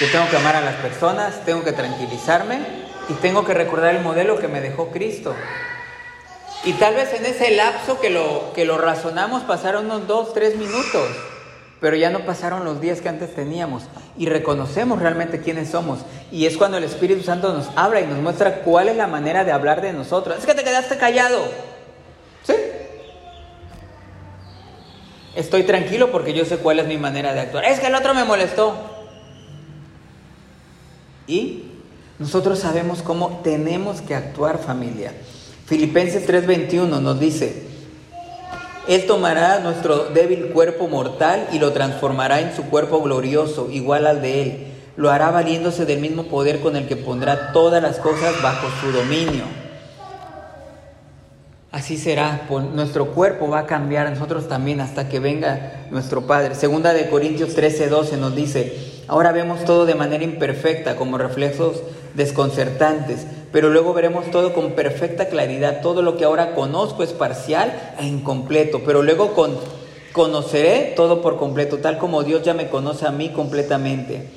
Yo 0.00 0.10
tengo 0.10 0.28
que 0.28 0.36
amar 0.36 0.56
a 0.56 0.60
las 0.60 0.74
personas, 0.76 1.44
tengo 1.44 1.62
que 1.62 1.72
tranquilizarme 1.72 2.60
y 3.08 3.12
tengo 3.14 3.44
que 3.44 3.54
recordar 3.54 3.94
el 3.94 4.02
modelo 4.02 4.38
que 4.38 4.48
me 4.48 4.60
dejó 4.60 4.90
Cristo. 4.90 5.36
Y 6.64 6.72
tal 6.72 6.94
vez 6.94 7.12
en 7.12 7.26
ese 7.26 7.50
lapso 7.52 8.00
que 8.00 8.10
lo, 8.10 8.52
que 8.54 8.64
lo 8.64 8.78
razonamos 8.78 9.42
pasaron 9.42 9.84
unos 9.84 10.08
dos, 10.08 10.34
tres 10.34 10.56
minutos 10.56 11.08
pero 11.84 11.96
ya 11.96 12.08
no 12.08 12.20
pasaron 12.20 12.64
los 12.64 12.80
días 12.80 13.02
que 13.02 13.10
antes 13.10 13.34
teníamos 13.34 13.82
y 14.16 14.24
reconocemos 14.24 15.00
realmente 15.00 15.42
quiénes 15.42 15.68
somos. 15.68 15.98
Y 16.32 16.46
es 16.46 16.56
cuando 16.56 16.78
el 16.78 16.84
Espíritu 16.84 17.22
Santo 17.22 17.52
nos 17.52 17.68
habla 17.76 18.00
y 18.00 18.06
nos 18.06 18.20
muestra 18.20 18.62
cuál 18.62 18.88
es 18.88 18.96
la 18.96 19.06
manera 19.06 19.44
de 19.44 19.52
hablar 19.52 19.82
de 19.82 19.92
nosotros. 19.92 20.38
Es 20.38 20.46
que 20.46 20.54
te 20.54 20.64
quedaste 20.64 20.96
callado. 20.96 21.44
Estoy 25.36 25.64
tranquilo 25.64 26.12
porque 26.12 26.32
yo 26.32 26.44
sé 26.44 26.58
cuál 26.58 26.78
es 26.78 26.86
mi 26.86 26.96
manera 26.96 27.32
de 27.34 27.40
actuar. 27.40 27.64
Es 27.64 27.80
que 27.80 27.88
el 27.88 27.94
otro 27.94 28.14
me 28.14 28.24
molestó. 28.24 28.74
Y 31.26 31.64
nosotros 32.18 32.58
sabemos 32.58 33.02
cómo 33.02 33.40
tenemos 33.42 34.00
que 34.00 34.14
actuar 34.14 34.58
familia. 34.58 35.12
Filipenses 35.66 36.26
3:21 36.26 37.00
nos 37.00 37.18
dice, 37.18 37.64
él 38.86 39.06
tomará 39.06 39.60
nuestro 39.60 40.10
débil 40.10 40.48
cuerpo 40.48 40.88
mortal 40.88 41.48
y 41.52 41.58
lo 41.58 41.72
transformará 41.72 42.40
en 42.40 42.54
su 42.54 42.64
cuerpo 42.64 43.00
glorioso, 43.00 43.70
igual 43.70 44.06
al 44.06 44.20
de 44.20 44.42
Él. 44.42 44.66
Lo 44.96 45.10
hará 45.10 45.30
valiéndose 45.30 45.86
del 45.86 46.00
mismo 46.00 46.24
poder 46.24 46.60
con 46.60 46.76
el 46.76 46.86
que 46.86 46.96
pondrá 46.96 47.52
todas 47.52 47.82
las 47.82 47.98
cosas 47.98 48.40
bajo 48.42 48.68
su 48.80 48.92
dominio. 48.92 49.44
Así 51.74 51.96
será, 51.96 52.46
nuestro 52.72 53.06
cuerpo 53.06 53.48
va 53.48 53.58
a 53.58 53.66
cambiar, 53.66 54.08
nosotros 54.08 54.46
también, 54.46 54.80
hasta 54.80 55.08
que 55.08 55.18
venga 55.18 55.86
nuestro 55.90 56.24
Padre. 56.24 56.54
Segunda 56.54 56.92
de 56.92 57.08
Corintios 57.08 57.56
13, 57.56 57.88
12 57.88 58.16
nos 58.16 58.36
dice, 58.36 59.02
ahora 59.08 59.32
vemos 59.32 59.64
todo 59.64 59.84
de 59.84 59.96
manera 59.96 60.22
imperfecta, 60.22 60.94
como 60.94 61.18
reflejos 61.18 61.82
desconcertantes, 62.14 63.26
pero 63.50 63.70
luego 63.70 63.92
veremos 63.92 64.30
todo 64.30 64.52
con 64.52 64.74
perfecta 64.76 65.26
claridad. 65.26 65.80
Todo 65.82 66.02
lo 66.02 66.16
que 66.16 66.22
ahora 66.22 66.54
conozco 66.54 67.02
es 67.02 67.12
parcial 67.12 67.94
e 67.98 68.06
incompleto, 68.06 68.82
pero 68.86 69.02
luego 69.02 69.34
con, 69.34 69.58
conoceré 70.12 70.92
todo 70.94 71.22
por 71.22 71.38
completo, 71.38 71.78
tal 71.78 71.98
como 71.98 72.22
Dios 72.22 72.44
ya 72.44 72.54
me 72.54 72.68
conoce 72.68 73.04
a 73.04 73.10
mí 73.10 73.30
completamente. 73.30 74.30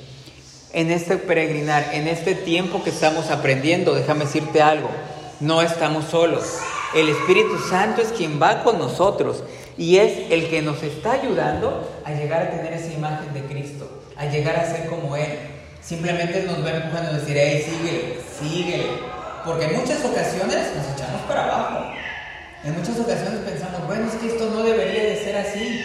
En 0.72 0.90
este 0.90 1.18
peregrinar, 1.18 1.90
en 1.92 2.08
este 2.08 2.34
tiempo 2.34 2.82
que 2.82 2.90
estamos 2.90 3.30
aprendiendo, 3.30 3.94
déjame 3.94 4.24
decirte 4.24 4.60
algo, 4.60 4.88
no 5.38 5.62
estamos 5.62 6.06
solos. 6.06 6.58
El 6.94 7.10
Espíritu 7.10 7.58
Santo 7.58 8.00
es 8.00 8.08
quien 8.08 8.40
va 8.40 8.62
con 8.62 8.78
nosotros 8.78 9.44
y 9.76 9.98
es 9.98 10.30
el 10.30 10.48
que 10.48 10.62
nos 10.62 10.82
está 10.82 11.12
ayudando 11.12 12.00
a 12.02 12.12
llegar 12.12 12.42
a 12.42 12.50
tener 12.50 12.72
esa 12.72 12.90
imagen 12.92 13.34
de 13.34 13.42
Cristo, 13.42 14.02
a 14.16 14.24
llegar 14.24 14.56
a 14.56 14.64
ser 14.64 14.86
como 14.86 15.14
Él. 15.14 15.38
Simplemente 15.82 16.44
nos 16.44 16.64
va 16.64 16.70
empujando 16.70 17.10
a 17.10 17.18
decir, 17.18 17.36
hey, 17.38 17.62
síguele, 17.64 18.18
síguele. 18.38 18.86
Porque 19.44 19.66
en 19.66 19.76
muchas 19.76 20.02
ocasiones 20.02 20.72
nos 20.74 20.96
echamos 20.96 21.20
para 21.28 21.44
abajo. 21.44 21.92
En 22.64 22.72
muchas 22.72 22.98
ocasiones 22.98 23.40
pensamos, 23.40 23.86
bueno, 23.86 24.08
es 24.08 24.14
que 24.14 24.28
esto 24.28 24.48
no 24.50 24.62
debería 24.62 25.04
de 25.04 25.16
ser 25.16 25.36
así. 25.36 25.84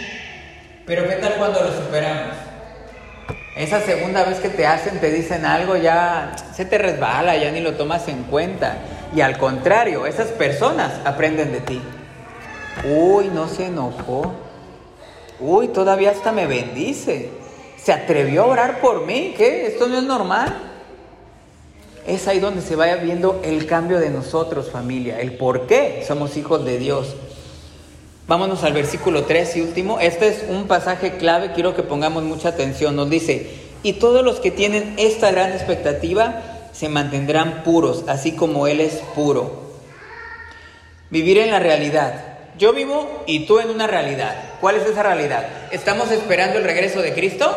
Pero 0.86 1.06
¿qué 1.06 1.16
tal 1.16 1.34
cuando 1.34 1.60
lo 1.60 1.72
superamos? 1.72 2.34
Esa 3.56 3.80
segunda 3.80 4.24
vez 4.24 4.40
que 4.40 4.48
te 4.48 4.66
hacen, 4.66 4.98
te 5.00 5.12
dicen 5.12 5.44
algo, 5.44 5.76
ya 5.76 6.34
se 6.54 6.64
te 6.64 6.78
resbala, 6.78 7.36
ya 7.36 7.52
ni 7.52 7.60
lo 7.60 7.74
tomas 7.74 8.08
en 8.08 8.24
cuenta. 8.24 8.78
Y 9.14 9.20
al 9.20 9.38
contrario, 9.38 10.06
esas 10.06 10.28
personas 10.28 10.92
aprenden 11.04 11.52
de 11.52 11.60
ti. 11.60 11.80
Uy, 12.84 13.28
no 13.28 13.48
se 13.48 13.66
enojó. 13.66 14.32
Uy, 15.40 15.68
todavía 15.68 16.10
hasta 16.10 16.32
me 16.32 16.46
bendice 16.46 17.30
se 17.84 17.92
atrevió 17.92 18.44
a 18.44 18.46
orar 18.46 18.80
por 18.80 19.04
mí. 19.04 19.34
¿Qué? 19.36 19.66
Esto 19.66 19.86
no 19.86 19.98
es 19.98 20.04
normal. 20.04 20.56
Es 22.06 22.26
ahí 22.28 22.38
donde 22.38 22.62
se 22.62 22.76
vaya 22.76 22.96
viendo 22.96 23.40
el 23.44 23.66
cambio 23.66 23.98
de 23.98 24.08
nosotros, 24.08 24.70
familia, 24.70 25.20
el 25.20 25.36
por 25.36 25.66
qué 25.66 26.02
somos 26.06 26.36
hijos 26.38 26.64
de 26.64 26.78
Dios. 26.78 27.14
Vámonos 28.26 28.64
al 28.64 28.72
versículo 28.72 29.24
3 29.24 29.56
y 29.56 29.60
último. 29.60 30.00
Este 30.00 30.28
es 30.28 30.44
un 30.48 30.66
pasaje 30.66 31.18
clave, 31.18 31.52
quiero 31.52 31.76
que 31.76 31.82
pongamos 31.82 32.22
mucha 32.24 32.50
atención. 32.50 32.96
Nos 32.96 33.10
dice, 33.10 33.50
y 33.82 33.94
todos 33.94 34.24
los 34.24 34.40
que 34.40 34.50
tienen 34.50 34.94
esta 34.96 35.30
gran 35.30 35.52
expectativa 35.52 36.40
se 36.74 36.88
mantendrán 36.88 37.62
puros, 37.62 38.04
así 38.08 38.32
como 38.32 38.66
Él 38.66 38.80
es 38.80 38.94
puro. 39.14 39.62
Vivir 41.08 41.38
en 41.38 41.52
la 41.52 41.60
realidad. 41.60 42.24
Yo 42.58 42.72
vivo 42.72 43.22
y 43.26 43.46
tú 43.46 43.60
en 43.60 43.70
una 43.70 43.86
realidad. 43.86 44.34
¿Cuál 44.60 44.76
es 44.76 44.86
esa 44.86 45.02
realidad? 45.02 45.46
¿Estamos 45.70 46.10
esperando 46.10 46.58
el 46.58 46.64
regreso 46.64 47.00
de 47.00 47.14
Cristo? 47.14 47.54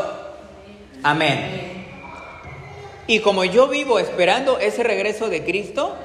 Amén. 1.02 1.86
Y 3.08 3.20
como 3.22 3.44
yo 3.44 3.68
vivo 3.68 4.00
esperando 4.00 4.60
ese 4.60 4.84
regreso 4.84 5.30
de 5.30 5.44
Cristo, 5.44 5.96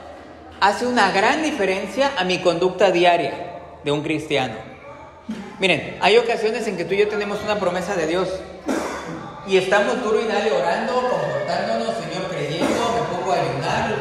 hace 0.61 0.87
una 0.87 1.13
gran 1.13 1.43
diferencia 1.43 2.13
a 2.17 2.25
mi 2.25 2.39
conducta 2.39 2.91
diaria 2.91 3.59
de 3.85 3.93
un 3.93 4.03
cristiano. 4.03 4.55
Miren, 5.59 5.99
hay 6.01 6.17
ocasiones 6.17 6.67
en 6.67 6.77
que 6.77 6.85
tú 6.85 6.95
y 6.95 6.99
yo 6.99 7.09
tenemos 7.09 7.43
una 7.45 7.59
promesa 7.59 7.95
de 7.95 8.07
Dios 8.07 8.29
y 9.47 9.57
estamos 9.57 10.03
duro 10.03 10.21
y 10.21 10.27
dale 10.27 10.51
orando, 10.53 10.95
comportándonos, 10.95 12.02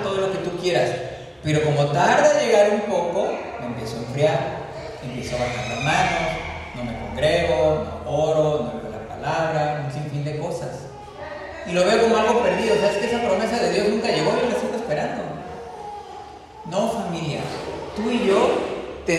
todo 0.03 0.17
lo 0.17 0.31
que 0.31 0.39
tú 0.39 0.57
quieras. 0.57 0.91
Pero 1.43 1.63
como 1.63 1.85
tarda 1.87 2.39
llegar 2.39 2.69
un 2.71 2.81
poco, 2.81 3.33
me 3.59 3.67
empiezo 3.67 3.97
a 3.97 3.99
enfriar, 3.99 4.39
empiezo 5.03 5.35
a 5.35 5.39
bajar 5.39 5.69
las 5.69 5.83
manos, 5.83 6.31
no 6.75 6.83
me 6.83 6.99
congrego, 6.99 7.85
no 8.05 8.11
oro, 8.11 8.71
no 8.73 8.81
leo 8.81 8.91
la 8.91 9.15
palabra, 9.15 9.83
un 9.85 9.91
sinfín 9.91 10.23
de 10.23 10.37
cosas 10.37 10.91
y 11.67 11.73
lo 11.73 11.85
veo 11.85 12.01
como 12.01 12.17
algo 12.17 12.41
perdido. 12.41 12.75
¿Sabes 12.75 12.97
que 12.97 13.05
esa 13.05 13.21
promesa 13.21 13.57
de 13.57 13.73
Dios 13.73 13.89
nunca 13.89 14.07
llegó? 14.07 14.31
Yo 14.31 14.49
la 14.49 14.59
sigo 14.59 14.75
esperando. 14.75 15.23
No, 16.69 16.89
familia. 16.89 17.39
Tú 17.95 18.09
y 18.09 18.25
yo 18.27 18.71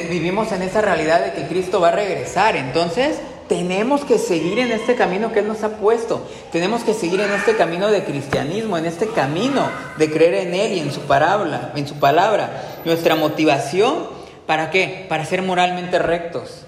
vivimos 0.08 0.50
en 0.52 0.62
esa 0.62 0.80
realidad 0.80 1.24
de 1.24 1.32
que 1.32 1.46
Cristo 1.46 1.80
va 1.80 1.88
a 1.88 1.92
regresar. 1.92 2.56
Entonces, 2.56 3.20
tenemos 3.52 4.02
que 4.06 4.16
seguir 4.16 4.60
en 4.60 4.72
este 4.72 4.94
camino 4.94 5.30
que 5.30 5.40
Él 5.40 5.46
nos 5.46 5.62
ha 5.62 5.76
puesto. 5.76 6.26
Tenemos 6.52 6.84
que 6.84 6.94
seguir 6.94 7.20
en 7.20 7.30
este 7.32 7.54
camino 7.54 7.88
de 7.88 8.02
cristianismo, 8.02 8.78
en 8.78 8.86
este 8.86 9.08
camino 9.08 9.68
de 9.98 10.10
creer 10.10 10.46
en 10.46 10.54
Él 10.54 10.72
y 10.72 10.78
en 10.78 10.90
su 10.90 11.00
palabra. 11.00 11.70
En 11.76 11.86
su 11.86 11.96
palabra. 11.96 12.78
Nuestra 12.86 13.14
motivación, 13.14 14.06
¿para 14.46 14.70
qué? 14.70 15.04
Para 15.06 15.26
ser 15.26 15.42
moralmente 15.42 15.98
rectos. 15.98 16.64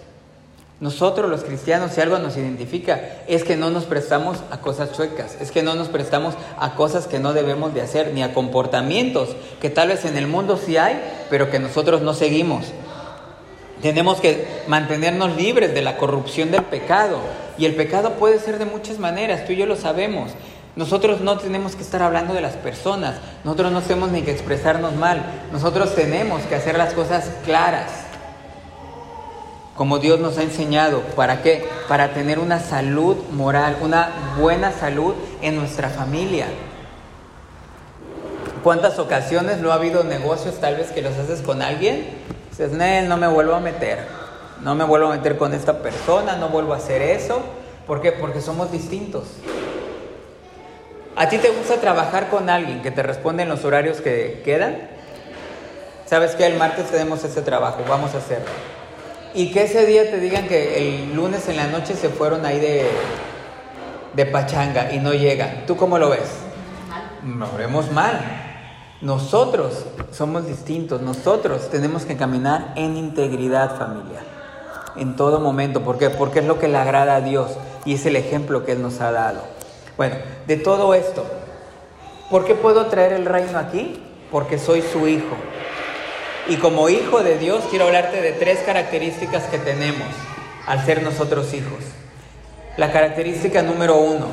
Nosotros 0.78 1.30
los 1.30 1.42
cristianos, 1.42 1.92
si 1.92 2.02
algo 2.02 2.18
nos 2.18 2.36
identifica, 2.36 3.00
es 3.28 3.44
que 3.44 3.56
no 3.56 3.70
nos 3.70 3.84
prestamos 3.84 4.40
a 4.50 4.60
cosas 4.60 4.92
chuecas, 4.92 5.38
es 5.40 5.50
que 5.50 5.62
no 5.62 5.74
nos 5.74 5.88
prestamos 5.88 6.34
a 6.58 6.74
cosas 6.74 7.06
que 7.06 7.18
no 7.18 7.32
debemos 7.32 7.72
de 7.72 7.80
hacer, 7.80 8.12
ni 8.12 8.22
a 8.22 8.34
comportamientos 8.34 9.30
que 9.58 9.70
tal 9.70 9.88
vez 9.88 10.04
en 10.04 10.18
el 10.18 10.26
mundo 10.26 10.58
sí 10.58 10.76
hay, 10.76 11.00
pero 11.30 11.50
que 11.50 11.60
nosotros 11.60 12.02
no 12.02 12.12
seguimos. 12.12 12.66
Tenemos 13.82 14.20
que 14.20 14.46
mantenernos 14.66 15.36
libres 15.36 15.74
de 15.74 15.82
la 15.82 15.96
corrupción 15.96 16.50
del 16.50 16.62
pecado. 16.62 17.18
Y 17.58 17.66
el 17.66 17.74
pecado 17.74 18.12
puede 18.14 18.38
ser 18.38 18.58
de 18.58 18.64
muchas 18.64 18.98
maneras, 18.98 19.44
tú 19.46 19.52
y 19.52 19.56
yo 19.56 19.66
lo 19.66 19.76
sabemos. 19.76 20.30
Nosotros 20.76 21.20
no 21.20 21.38
tenemos 21.38 21.76
que 21.76 21.82
estar 21.82 22.02
hablando 22.02 22.34
de 22.34 22.40
las 22.40 22.54
personas, 22.54 23.16
nosotros 23.44 23.70
no 23.70 23.80
tenemos 23.80 24.10
ni 24.10 24.22
que 24.22 24.32
expresarnos 24.32 24.96
mal, 24.96 25.22
nosotros 25.52 25.94
tenemos 25.94 26.42
que 26.42 26.56
hacer 26.56 26.76
las 26.76 26.94
cosas 26.94 27.30
claras 27.44 28.04
como 29.76 29.98
Dios 29.98 30.20
nos 30.20 30.38
ha 30.38 30.42
enseñado. 30.42 31.00
¿Para 31.16 31.42
qué? 31.42 31.66
Para 31.88 32.12
tener 32.12 32.38
una 32.38 32.60
salud 32.60 33.16
moral, 33.32 33.76
una 33.80 34.10
buena 34.38 34.72
salud 34.72 35.14
en 35.42 35.56
nuestra 35.56 35.88
familia. 35.90 36.46
¿Cuántas 38.62 38.98
ocasiones 38.98 39.58
no 39.58 39.72
ha 39.72 39.74
habido 39.74 40.04
negocios 40.04 40.60
tal 40.60 40.76
vez 40.76 40.90
que 40.90 41.02
los 41.02 41.16
haces 41.18 41.42
con 41.42 41.60
alguien? 41.60 42.06
Dices, 42.56 42.70
no 43.08 43.16
me 43.16 43.26
vuelvo 43.26 43.54
a 43.56 43.60
meter, 43.60 43.98
no 44.60 44.76
me 44.76 44.84
vuelvo 44.84 45.08
a 45.08 45.16
meter 45.16 45.36
con 45.36 45.52
esta 45.54 45.80
persona, 45.82 46.36
no 46.36 46.50
vuelvo 46.50 46.72
a 46.72 46.76
hacer 46.76 47.02
eso. 47.02 47.42
¿Por 47.84 48.00
qué? 48.00 48.12
Porque 48.12 48.40
somos 48.40 48.70
distintos. 48.70 49.24
¿A 51.16 51.28
ti 51.28 51.38
te 51.38 51.50
gusta 51.50 51.80
trabajar 51.80 52.28
con 52.28 52.48
alguien 52.48 52.80
que 52.80 52.92
te 52.92 53.02
responde 53.02 53.42
en 53.42 53.48
los 53.48 53.64
horarios 53.64 54.00
que 54.00 54.40
quedan? 54.44 54.88
¿Sabes 56.06 56.36
que 56.36 56.46
El 56.46 56.56
martes 56.56 56.86
tenemos 56.92 57.24
ese 57.24 57.42
trabajo, 57.42 57.80
vamos 57.88 58.14
a 58.14 58.18
hacerlo. 58.18 58.46
y 59.34 59.50
que 59.50 59.64
ese 59.64 59.84
día 59.84 60.08
te 60.08 60.20
digan 60.20 60.46
que 60.46 60.78
el 60.78 61.12
lunes 61.12 61.48
en 61.48 61.56
la 61.56 61.66
noche 61.66 61.94
se 61.94 62.08
fueron 62.08 62.46
ahí 62.46 62.60
de, 62.60 62.86
de 64.12 64.26
pachanga 64.26 64.92
y 64.92 65.00
no 65.00 65.12
llegan. 65.12 65.66
¿Tú 65.66 65.76
cómo 65.76 65.98
lo 65.98 66.08
ves? 66.10 66.30
Nos 67.24 67.56
vemos 67.56 67.90
mal. 67.90 68.20
Nosotros 69.00 69.84
somos 70.12 70.46
distintos, 70.46 71.02
nosotros 71.02 71.68
tenemos 71.68 72.04
que 72.04 72.16
caminar 72.16 72.72
en 72.76 72.96
integridad 72.96 73.76
familiar, 73.76 74.22
en 74.96 75.16
todo 75.16 75.40
momento. 75.40 75.82
¿Por 75.82 75.98
qué? 75.98 76.10
Porque 76.10 76.38
es 76.38 76.46
lo 76.46 76.58
que 76.58 76.68
le 76.68 76.78
agrada 76.78 77.16
a 77.16 77.20
Dios 77.20 77.50
y 77.84 77.94
es 77.94 78.06
el 78.06 78.16
ejemplo 78.16 78.64
que 78.64 78.72
Él 78.72 78.82
nos 78.82 79.00
ha 79.00 79.10
dado. 79.10 79.42
Bueno, 79.96 80.16
de 80.46 80.56
todo 80.56 80.94
esto, 80.94 81.24
¿por 82.30 82.44
qué 82.44 82.54
puedo 82.54 82.86
traer 82.86 83.12
el 83.12 83.26
reino 83.26 83.58
aquí? 83.58 84.02
Porque 84.30 84.58
soy 84.58 84.80
su 84.80 85.06
hijo. 85.08 85.36
Y 86.48 86.56
como 86.56 86.88
hijo 86.88 87.22
de 87.22 87.38
Dios 87.38 87.64
quiero 87.70 87.86
hablarte 87.86 88.20
de 88.20 88.32
tres 88.32 88.60
características 88.60 89.44
que 89.44 89.58
tenemos 89.58 90.08
al 90.66 90.84
ser 90.84 91.02
nosotros 91.02 91.52
hijos. 91.52 91.80
La 92.76 92.92
característica 92.92 93.62
número 93.62 93.96
uno, 93.96 94.26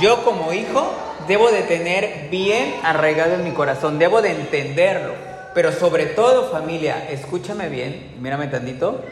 yo 0.00 0.24
como 0.24 0.52
hijo 0.52 0.90
debo 1.26 1.50
de 1.50 1.62
tener 1.62 2.28
bien 2.30 2.74
arraigado 2.82 3.34
en 3.34 3.44
mi 3.44 3.52
corazón, 3.52 3.98
debo 3.98 4.22
de 4.22 4.30
entenderlo, 4.30 5.14
pero 5.54 5.72
sobre 5.72 6.06
todo 6.06 6.50
familia, 6.50 7.08
escúchame 7.10 7.68
bien, 7.68 8.14
mírame 8.20 8.46
tantito, 8.46 9.02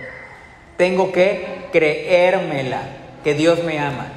tengo 0.77 1.12
que 1.12 1.66
creérmela 1.73 2.83
que 3.25 3.35
Dios 3.35 3.62
me 3.64 3.79
ama. 3.79 4.12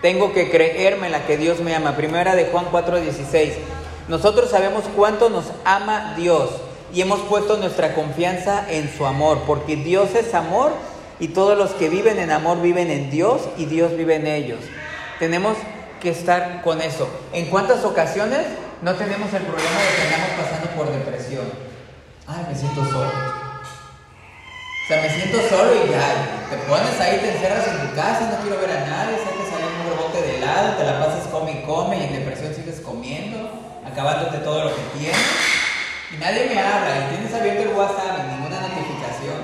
Tengo 0.00 0.32
que 0.32 0.50
creérmela 0.50 1.26
que 1.26 1.36
Dios 1.36 1.60
me 1.60 1.74
ama. 1.74 1.94
Primera 1.96 2.34
de 2.34 2.46
Juan 2.46 2.66
4:16. 2.72 3.52
Nosotros 4.08 4.50
sabemos 4.50 4.84
cuánto 4.96 5.30
nos 5.30 5.44
ama 5.64 6.14
Dios 6.16 6.50
y 6.92 7.02
hemos 7.02 7.20
puesto 7.20 7.56
nuestra 7.56 7.94
confianza 7.94 8.66
en 8.68 8.90
su 8.90 9.06
amor, 9.06 9.42
porque 9.46 9.76
Dios 9.76 10.14
es 10.14 10.34
amor 10.34 10.72
y 11.20 11.28
todos 11.28 11.56
los 11.56 11.70
que 11.70 11.88
viven 11.88 12.18
en 12.18 12.30
amor 12.30 12.60
viven 12.60 12.90
en 12.90 13.10
Dios 13.10 13.42
y 13.56 13.66
Dios 13.66 13.96
vive 13.96 14.16
en 14.16 14.26
ellos. 14.26 14.58
Tenemos 15.20 15.56
que 16.02 16.10
estar 16.10 16.62
con 16.62 16.82
eso. 16.82 17.08
¿En 17.32 17.46
cuántas 17.46 17.84
ocasiones 17.84 18.42
no 18.82 18.92
tenemos 18.94 19.32
el 19.32 19.42
problema 19.42 19.78
de 19.78 19.94
que 19.94 20.02
andamos 20.02 20.30
pasando 20.42 20.70
por 20.74 20.90
depresión? 20.90 21.46
Ay, 22.26 22.44
me 22.50 22.58
siento 22.58 22.84
solo. 22.84 23.06
O 23.06 24.86
sea, 24.88 25.00
me 25.00 25.08
siento 25.08 25.38
solo 25.48 25.70
y 25.78 25.90
ya, 25.90 26.50
te 26.50 26.56
pones 26.66 26.98
ahí, 26.98 27.18
te 27.22 27.30
encerras 27.30 27.68
en 27.68 27.86
tu 27.86 27.94
casa, 27.94 28.34
no 28.34 28.42
quiero 28.42 28.58
ver 28.60 28.70
a 28.76 28.80
nadie, 28.84 29.14
que 29.14 29.46
salir 29.46 29.70
un 29.78 29.94
rebote 29.94 30.20
de 30.26 30.38
helado, 30.38 30.74
te 30.74 30.84
la 30.84 30.98
pasas 30.98 31.28
come 31.28 31.52
y 31.52 31.62
come 31.62 31.96
y 31.96 32.02
en 32.02 32.12
depresión 32.14 32.52
sigues 32.52 32.80
comiendo 32.80 33.48
acabándote 33.86 34.38
todo 34.38 34.64
lo 34.64 34.74
que 34.74 34.82
tienes. 34.98 35.16
Y 36.12 36.16
nadie 36.16 36.50
me 36.52 36.60
habla, 36.60 36.98
y 36.98 37.14
tienes 37.14 37.32
abierto 37.32 37.62
el 37.62 37.76
WhatsApp 37.76 38.18
y 38.18 38.34
ninguna 38.34 38.60
notificación. 38.60 39.38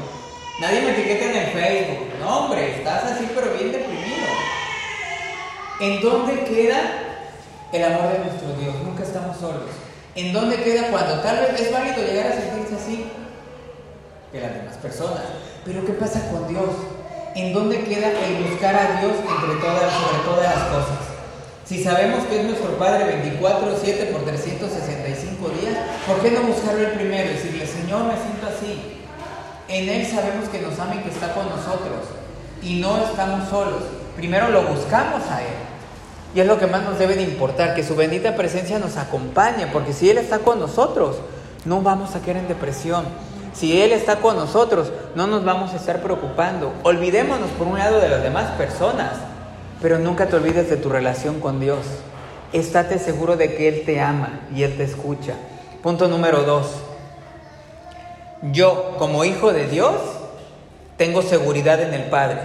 Nadie 0.60 0.80
me 0.80 0.90
etiqueta 0.90 1.24
en 1.24 1.36
el 1.36 1.46
Facebook. 1.52 2.18
No, 2.18 2.38
hombre, 2.40 2.76
estás 2.76 3.04
así 3.04 3.30
pero 3.32 3.54
bien 3.54 3.70
deprimido. 3.70 3.97
¿En 5.80 6.00
dónde 6.00 6.42
queda 6.42 6.80
el 7.72 7.84
amor 7.84 8.12
de 8.12 8.18
nuestro 8.18 8.52
Dios? 8.58 8.74
Nunca 8.82 9.04
estamos 9.04 9.36
solos. 9.36 9.70
¿En 10.16 10.32
dónde 10.32 10.56
queda 10.56 10.90
cuando 10.90 11.20
tal 11.20 11.38
vez 11.38 11.60
es 11.60 11.72
válido 11.72 12.02
llegar 12.02 12.32
a 12.32 12.34
sentirse 12.34 12.74
así 12.74 13.06
que 14.32 14.40
las 14.40 14.54
demás 14.54 14.76
personas? 14.78 15.22
Pero 15.64 15.86
¿qué 15.86 15.92
pasa 15.92 16.32
con 16.32 16.48
Dios? 16.48 16.70
¿En 17.36 17.52
dónde 17.52 17.84
queda 17.84 18.10
el 18.10 18.42
buscar 18.42 18.74
a 18.74 18.98
Dios 18.98 19.12
entre 19.22 19.60
todas, 19.60 19.92
sobre 19.92 20.18
todas 20.24 20.56
las 20.56 20.64
cosas? 20.64 20.98
Si 21.64 21.84
sabemos 21.84 22.24
que 22.24 22.40
es 22.40 22.46
nuestro 22.46 22.76
Padre 22.76 23.22
24-7 23.40 24.10
por 24.10 24.24
365 24.24 25.48
días, 25.60 25.76
¿por 26.08 26.20
qué 26.20 26.32
no 26.32 26.42
buscarlo 26.42 26.88
el 26.88 26.92
primero 26.94 27.30
y 27.30 27.34
decirle, 27.34 27.64
Señor, 27.64 28.02
me 28.02 28.14
siento 28.14 28.48
así? 28.48 28.98
En 29.68 29.88
Él 29.88 30.04
sabemos 30.04 30.48
que 30.48 30.60
nos 30.60 30.76
ama 30.80 30.96
y 30.96 31.04
que 31.04 31.10
está 31.10 31.32
con 31.34 31.48
nosotros. 31.48 32.02
Y 32.64 32.80
no 32.80 32.98
estamos 33.04 33.48
solos. 33.48 33.84
Primero 34.16 34.48
lo 34.48 34.62
buscamos 34.62 35.22
a 35.30 35.42
Él. 35.42 35.67
Y 36.34 36.40
es 36.40 36.46
lo 36.46 36.58
que 36.58 36.66
más 36.66 36.82
nos 36.82 36.98
debe 36.98 37.16
de 37.16 37.22
importar, 37.22 37.74
que 37.74 37.82
su 37.82 37.96
bendita 37.96 38.36
presencia 38.36 38.78
nos 38.78 38.96
acompañe, 38.96 39.66
porque 39.72 39.92
si 39.92 40.10
Él 40.10 40.18
está 40.18 40.40
con 40.40 40.60
nosotros, 40.60 41.16
no 41.64 41.82
vamos 41.82 42.14
a 42.14 42.20
caer 42.20 42.36
en 42.38 42.48
depresión. 42.48 43.04
Si 43.54 43.80
Él 43.80 43.92
está 43.92 44.16
con 44.16 44.36
nosotros, 44.36 44.92
no 45.14 45.26
nos 45.26 45.44
vamos 45.44 45.72
a 45.72 45.76
estar 45.76 46.02
preocupando. 46.02 46.72
Olvidémonos 46.82 47.50
por 47.50 47.66
un 47.66 47.78
lado 47.78 47.98
de 47.98 48.08
las 48.08 48.22
demás 48.22 48.50
personas 48.52 49.12
pero 49.80 49.98
nunca 49.98 50.26
te 50.26 50.36
olvides 50.36 50.68
de 50.68 50.76
tu 50.76 50.88
relación 50.88 51.40
con 51.40 51.60
Dios. 51.60 51.78
Estate 52.52 52.98
seguro 52.98 53.36
de 53.36 53.54
que 53.54 53.68
Él 53.68 53.82
te 53.84 54.00
ama 54.00 54.40
y 54.54 54.62
Él 54.62 54.76
te 54.76 54.84
escucha. 54.84 55.34
Punto 55.82 56.08
número 56.08 56.42
dos. 56.42 56.66
Yo, 58.52 58.96
como 58.98 59.24
hijo 59.24 59.52
de 59.52 59.66
Dios, 59.66 59.94
tengo 60.96 61.22
seguridad 61.22 61.80
en 61.80 61.94
el 61.94 62.04
Padre. 62.04 62.40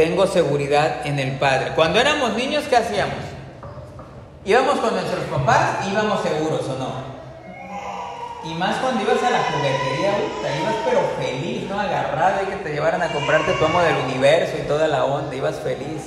Tengo 0.00 0.26
seguridad 0.26 1.06
en 1.06 1.18
el 1.18 1.32
Padre. 1.32 1.72
Cuando 1.74 2.00
éramos 2.00 2.32
niños, 2.32 2.64
¿qué 2.70 2.76
hacíamos? 2.76 3.18
Íbamos 4.46 4.78
con 4.78 4.94
nuestros 4.94 5.24
papás, 5.24 5.86
íbamos 5.92 6.22
seguros 6.22 6.66
o 6.70 6.78
no. 6.78 6.90
Y 8.50 8.54
más 8.54 8.76
cuando 8.78 9.02
ibas 9.02 9.22
a 9.22 9.28
la 9.28 9.42
juguetería, 9.42 10.12
te 10.40 10.58
ibas 10.58 10.74
pero 10.86 11.02
feliz, 11.18 11.68
¿no? 11.68 11.78
Agarrado 11.78 12.44
y 12.44 12.46
que 12.46 12.56
te 12.64 12.72
llevaran 12.72 13.02
a 13.02 13.12
comprarte 13.12 13.52
tu 13.52 13.62
amo 13.66 13.82
del 13.82 13.96
universo 14.06 14.56
y 14.56 14.66
toda 14.66 14.88
la 14.88 15.04
onda, 15.04 15.36
ibas 15.36 15.56
feliz. 15.56 16.04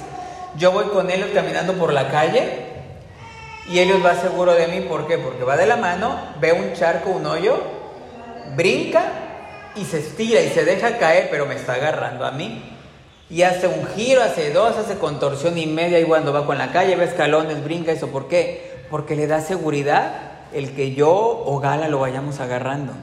Yo 0.58 0.72
voy 0.72 0.86
con 0.86 1.12
ellos 1.12 1.30
caminando 1.32 1.74
por 1.74 1.94
la 1.94 2.10
calle 2.10 2.66
y 3.70 3.78
ellos 3.78 4.04
va 4.04 4.16
seguro 4.16 4.56
de 4.56 4.70
mí, 4.70 4.80
¿por 4.80 5.06
qué? 5.06 5.20
Porque 5.20 5.44
va 5.44 5.56
de 5.56 5.68
la 5.68 5.78
mano, 5.78 6.18
ve 6.40 6.52
un 6.52 6.74
charco, 6.74 7.12
un 7.12 7.28
hoyo, 7.28 7.62
brinca 8.56 9.04
y 9.76 9.86
se 9.86 10.00
estira 10.00 10.42
y 10.42 10.50
se 10.50 10.66
deja 10.66 10.98
caer, 10.98 11.28
pero 11.30 11.46
me 11.46 11.54
está 11.54 11.74
agarrando 11.74 12.26
a 12.26 12.32
mí. 12.32 12.73
Y 13.30 13.44
hace 13.44 13.68
un 13.68 13.88
giro, 13.96 14.22
hace 14.22 14.52
dos, 14.52 14.78
hace 14.78 14.98
contorsión 14.98 15.58
y 15.58 15.66
media 15.66 16.00
y 16.00 16.04
cuando 16.04 16.34
va 16.34 16.46
con 16.46 16.58
la 16.58 16.72
calle, 16.72 16.96
ve 16.96 17.06
escalones, 17.06 17.64
brinca, 17.64 17.92
¿eso 17.92 18.10
por 18.10 18.28
qué? 18.28 18.84
Porque 18.90 19.16
le 19.16 19.28
da 19.28 19.42
seguridad 19.42 20.14
el 20.54 20.76
que 20.76 20.94
yo 20.94 21.12
o 21.46 21.60
Gala 21.60 21.88
lo 21.88 22.00
vayamos 22.00 22.40
agarrando. 22.40 22.94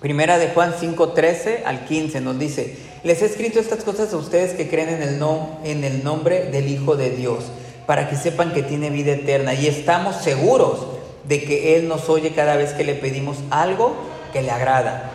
Primera 0.00 0.38
de 0.38 0.48
Juan 0.50 0.74
5, 0.78 1.08
13 1.08 1.62
al 1.64 1.86
15 1.86 2.20
nos 2.20 2.38
dice, 2.38 2.76
les 3.02 3.22
he 3.22 3.26
escrito 3.26 3.58
estas 3.58 3.82
cosas 3.82 4.12
a 4.12 4.16
ustedes 4.16 4.52
que 4.52 4.68
creen 4.68 4.90
en 4.90 5.02
el, 5.02 5.22
en 5.64 5.84
el 5.84 6.04
nombre 6.04 6.50
del 6.50 6.68
Hijo 6.68 6.96
de 6.96 7.10
Dios, 7.10 7.44
para 7.86 8.08
que 8.08 8.16
sepan 8.16 8.52
que 8.52 8.62
tiene 8.62 8.90
vida 8.90 9.12
eterna 9.12 9.54
y 9.54 9.66
estamos 9.66 10.16
seguros 10.16 10.86
de 11.26 11.42
que 11.44 11.76
Él 11.76 11.88
nos 11.88 12.08
oye 12.08 12.32
cada 12.32 12.56
vez 12.56 12.72
que 12.72 12.84
le 12.84 12.94
pedimos 12.94 13.38
algo 13.50 13.96
que 14.32 14.42
le 14.42 14.50
agrada. 14.50 15.10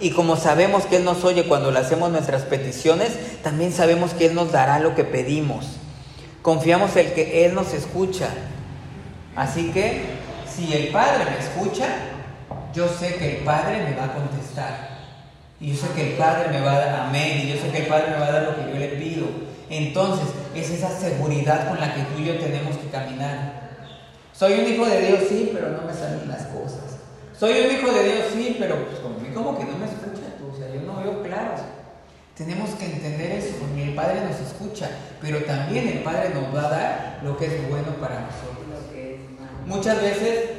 Y 0.00 0.10
como 0.10 0.36
sabemos 0.36 0.84
que 0.84 0.96
Él 0.96 1.04
nos 1.04 1.24
oye 1.24 1.44
cuando 1.44 1.70
le 1.70 1.78
hacemos 1.78 2.10
nuestras 2.10 2.42
peticiones, 2.42 3.42
también 3.42 3.72
sabemos 3.72 4.12
que 4.12 4.26
Él 4.26 4.34
nos 4.34 4.52
dará 4.52 4.78
lo 4.78 4.94
que 4.94 5.04
pedimos. 5.04 5.78
Confiamos 6.42 6.94
en 6.96 7.12
que 7.14 7.46
Él 7.46 7.54
nos 7.54 7.72
escucha. 7.72 8.28
Así 9.34 9.70
que 9.70 10.02
si 10.54 10.72
el 10.74 10.88
Padre 10.88 11.24
me 11.24 11.38
escucha, 11.38 11.86
yo 12.74 12.88
sé 12.88 13.14
que 13.16 13.38
el 13.38 13.44
Padre 13.44 13.84
me 13.84 13.96
va 13.96 14.04
a 14.04 14.14
contestar. 14.14 14.96
Y 15.58 15.72
yo 15.72 15.76
sé 15.76 15.88
que 15.94 16.12
el 16.12 16.18
Padre 16.18 16.50
me 16.50 16.60
va 16.60 16.72
a 16.72 16.78
dar 16.78 17.00
amén. 17.08 17.40
Y 17.44 17.52
yo 17.52 17.60
sé 17.60 17.70
que 17.70 17.78
el 17.78 17.86
Padre 17.86 18.10
me 18.10 18.18
va 18.18 18.26
a 18.26 18.32
dar 18.32 18.42
lo 18.42 18.56
que 18.56 18.72
yo 18.72 18.78
le 18.78 18.88
pido. 18.88 19.26
Entonces, 19.70 20.28
es 20.54 20.70
esa 20.70 20.90
seguridad 20.90 21.68
con 21.68 21.80
la 21.80 21.94
que 21.94 22.02
tú 22.02 22.20
y 22.20 22.26
yo 22.26 22.38
tenemos 22.38 22.76
que 22.76 22.88
caminar. 22.88 23.66
Soy 24.32 24.52
un 24.60 24.70
hijo 24.70 24.84
de 24.84 25.00
Dios, 25.00 25.20
sí, 25.28 25.50
pero 25.54 25.70
no 25.70 25.82
me 25.82 25.92
salen 25.94 26.28
las 26.28 26.42
cosas. 26.46 26.98
Soy 27.38 27.52
un 27.66 27.74
hijo 27.74 27.90
de 27.90 28.04
Dios, 28.04 28.24
sí, 28.32 28.56
pero 28.58 28.86
pues 28.86 29.00
como, 29.00 29.15
como 29.36 29.58
que 29.58 29.64
no 29.64 29.78
me 29.78 29.84
escucha 29.84 30.34
tú. 30.38 30.50
O 30.52 30.56
sea, 30.56 30.74
yo 30.74 30.80
no 30.82 30.96
veo 31.02 31.22
claro. 31.22 31.54
Tenemos 32.36 32.70
que 32.70 32.86
entender 32.86 33.32
eso, 33.32 33.56
porque 33.60 33.84
el 33.84 33.94
Padre 33.94 34.20
nos 34.28 34.40
escucha, 34.40 34.90
pero 35.20 35.44
también 35.44 35.88
el 35.88 36.02
Padre 36.02 36.30
nos 36.30 36.54
va 36.54 36.66
a 36.66 36.70
dar 36.70 37.20
lo 37.22 37.36
que 37.36 37.46
es 37.46 37.70
bueno 37.70 37.94
para 38.00 38.20
nosotros 38.20 38.66
muchas 39.66 40.00
veces, 40.00 40.50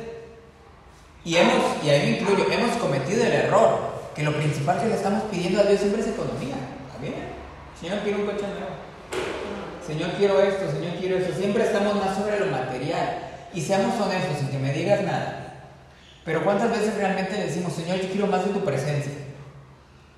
y 1.23 1.35
hemos, 1.35 1.83
y 1.83 1.89
ahí 1.89 2.11
me 2.11 2.17
incluyo, 2.19 2.45
hemos 2.51 2.77
cometido 2.77 3.23
el 3.23 3.31
error, 3.31 3.97
que 4.15 4.23
lo 4.23 4.33
principal 4.33 4.79
que 4.79 4.87
le 4.87 4.95
estamos 4.95 5.23
pidiendo 5.31 5.61
a 5.61 5.63
Dios 5.63 5.79
siempre 5.79 6.01
es 6.01 6.07
economía. 6.07 6.55
bien? 7.01 7.15
Señor, 7.79 7.99
quiero 8.03 8.19
un 8.19 8.25
coche 8.25 8.45
nuevo. 8.47 8.75
Señor, 9.85 10.11
quiero 10.17 10.41
esto, 10.41 10.71
Señor, 10.71 10.95
quiero 10.99 11.17
eso. 11.17 11.37
Siempre 11.37 11.63
estamos 11.63 11.95
más 11.95 12.17
sobre 12.17 12.39
lo 12.39 12.47
material. 12.47 13.19
Y 13.53 13.61
seamos 13.61 13.99
honestos, 14.01 14.37
sin 14.39 14.49
que 14.49 14.57
me 14.57 14.73
digas 14.73 15.01
nada. 15.03 15.46
Pero 16.27 16.43
¿cuántas 16.43 16.69
veces 16.69 16.93
realmente 16.95 17.37
le 17.37 17.45
decimos, 17.45 17.71
Señor, 17.71 18.01
yo 18.01 18.09
quiero 18.09 18.27
más 18.27 18.43
de 18.43 18.51
tu 18.51 18.59
presencia? 18.59 19.13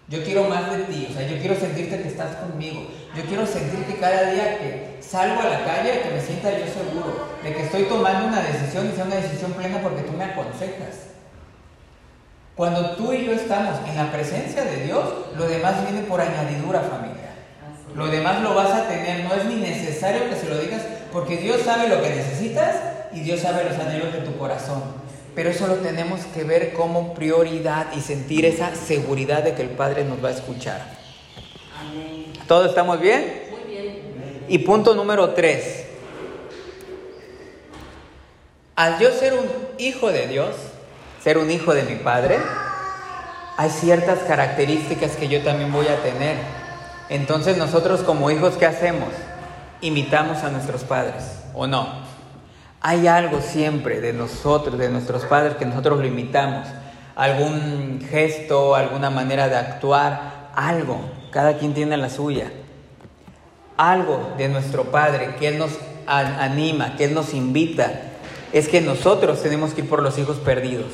Yo 0.08 0.24
quiero 0.24 0.46
más 0.46 0.72
de 0.72 0.80
ti, 0.86 1.08
o 1.08 1.14
sea, 1.14 1.28
yo 1.28 1.38
quiero 1.38 1.56
sentirte 1.56 2.02
que 2.02 2.08
estás 2.08 2.36
conmigo. 2.38 2.88
Yo 3.16 3.24
quiero 3.26 3.46
sentir 3.46 3.86
que 3.86 4.00
cada 4.00 4.32
día 4.32 4.58
que 4.58 4.98
salgo 5.02 5.40
a 5.40 5.50
la 5.50 5.64
calle, 5.64 6.02
que 6.02 6.10
me 6.10 6.20
sienta 6.20 6.50
yo 6.50 6.66
seguro, 6.66 7.30
de 7.44 7.54
que 7.54 7.62
estoy 7.62 7.84
tomando 7.84 8.26
una 8.26 8.42
decisión 8.42 8.90
y 8.90 8.96
sea 8.96 9.06
una 9.06 9.18
decisión 9.18 9.52
plena 9.52 9.82
porque 9.84 10.02
tú 10.02 10.14
me 10.14 10.24
aconsejas. 10.24 11.14
Cuando 12.56 12.96
tú 12.96 13.14
y 13.14 13.28
yo 13.28 13.34
estamos 13.34 13.78
en 13.88 13.96
la 13.96 14.12
presencia 14.12 14.64
de 14.64 14.86
Dios, 14.86 15.06
lo 15.38 15.48
demás 15.48 15.76
viene 15.84 16.08
por 16.08 16.22
añadidura, 16.22 16.82
familia. 16.82 17.36
Lo 17.94 18.08
demás 18.08 18.42
lo 18.42 18.56
vas 18.56 18.72
a 18.72 18.88
tener, 18.88 19.26
no 19.26 19.36
es 19.36 19.46
ni 19.46 19.58
necesario 19.58 20.28
que 20.28 20.36
se 20.36 20.50
lo 20.50 20.58
digas, 20.58 20.82
porque 21.14 21.38
Dios 21.38 21.62
sabe 21.62 21.88
lo 21.88 22.02
que 22.02 22.10
necesitas 22.10 22.78
y 23.14 23.20
Dios 23.20 23.42
sabe 23.42 23.66
los 23.66 23.78
anhelos 23.78 24.12
de 24.12 24.22
tu 24.22 24.36
corazón. 24.40 24.99
Pero 25.36 25.50
eso 25.50 25.68
lo 25.68 25.76
tenemos 25.76 26.22
que 26.34 26.44
ver 26.44 26.74
como 26.74 27.14
prioridad 27.14 27.88
y 27.96 28.02
sentir 28.02 28.46
esa 28.46 28.76
seguridad 28.76 29.44
de 29.44 29.54
que 29.54 29.62
el 29.62 29.70
Padre 29.70 30.04
nos 30.04 30.24
va 30.24 30.30
a 30.30 30.32
escuchar. 30.32 30.98
Amén. 31.80 32.34
¿Todos 32.48 32.70
estamos 32.70 33.00
bien? 33.00 33.44
Muy 33.52 33.72
bien. 33.72 34.00
Y 34.48 34.58
punto 34.60 34.96
número 34.96 35.30
tres. 35.30 35.86
Al 38.76 38.98
yo 39.00 39.12
ser 39.12 39.34
un 39.34 39.46
hijo 39.78 40.12
de 40.12 40.28
Dios, 40.28 40.56
ser 41.24 41.38
un 41.38 41.52
hijo 41.52 41.74
de 41.74 41.84
mi 41.84 41.96
Padre, 41.96 42.38
hay 43.58 43.70
ciertas 43.70 44.20
características 44.20 45.18
que 45.18 45.28
yo 45.28 45.44
también 45.44 45.72
voy 45.74 45.88
a 45.88 46.02
tener. 46.02 46.38
Entonces 47.10 47.58
nosotros 47.58 48.02
como 48.04 48.32
hijos, 48.32 48.56
¿qué 48.56 48.66
hacemos? 48.66 49.10
Imitamos 49.82 50.44
a 50.44 50.50
nuestros 50.50 50.84
padres, 50.84 51.24
¿o 51.54 51.68
no? 51.68 52.09
Hay 52.82 53.08
algo 53.08 53.42
siempre 53.42 54.00
de 54.00 54.14
nosotros, 54.14 54.78
de 54.78 54.90
nuestros 54.90 55.26
padres, 55.26 55.56
que 55.56 55.66
nosotros 55.66 56.00
lo 56.00 56.06
imitamos. 56.06 56.66
Algún 57.16 58.00
gesto, 58.10 58.74
alguna 58.74 59.10
manera 59.10 59.50
de 59.50 59.58
actuar, 59.58 60.50
algo. 60.56 61.02
Cada 61.32 61.58
quien 61.58 61.74
tiene 61.74 61.98
la 61.98 62.10
suya. 62.10 62.52
Algo 63.76 64.34
de 64.38 64.48
nuestro 64.48 64.86
Padre 64.86 65.36
que 65.38 65.50
Él 65.50 65.58
nos 65.58 65.72
anima, 66.08 66.96
que 66.96 67.06
Él 67.06 67.14
nos 67.14 67.34
invita, 67.34 67.92
es 68.54 68.70
que 68.70 68.82
nosotros 68.82 69.44
tenemos 69.44 69.74
que 69.74 69.82
ir 69.82 69.90
por 69.90 70.02
los 70.02 70.18
hijos 70.18 70.38
perdidos. 70.38 70.92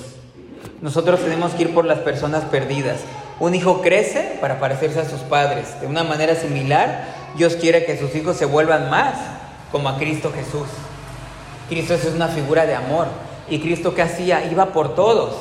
Nosotros 0.81 1.19
tenemos 1.19 1.53
que 1.53 1.63
ir 1.63 1.73
por 1.73 1.85
las 1.85 1.99
personas 1.99 2.43
perdidas. 2.45 3.01
Un 3.39 3.53
hijo 3.53 3.81
crece 3.81 4.37
para 4.41 4.59
parecerse 4.59 4.99
a 4.99 5.09
sus 5.09 5.21
padres. 5.21 5.79
De 5.81 5.87
una 5.87 6.03
manera 6.03 6.35
similar, 6.35 7.05
Dios 7.37 7.55
quiere 7.55 7.85
que 7.85 7.97
sus 7.97 8.15
hijos 8.15 8.37
se 8.37 8.45
vuelvan 8.45 8.89
más 8.89 9.15
como 9.71 9.89
a 9.89 9.97
Cristo 9.97 10.31
Jesús. 10.35 10.67
Cristo 11.69 11.93
es 11.93 12.05
una 12.05 12.27
figura 12.27 12.65
de 12.65 12.75
amor. 12.75 13.07
¿Y 13.49 13.59
Cristo 13.59 13.93
qué 13.93 14.01
hacía? 14.01 14.45
Iba 14.51 14.67
por 14.67 14.95
todos. 14.95 15.35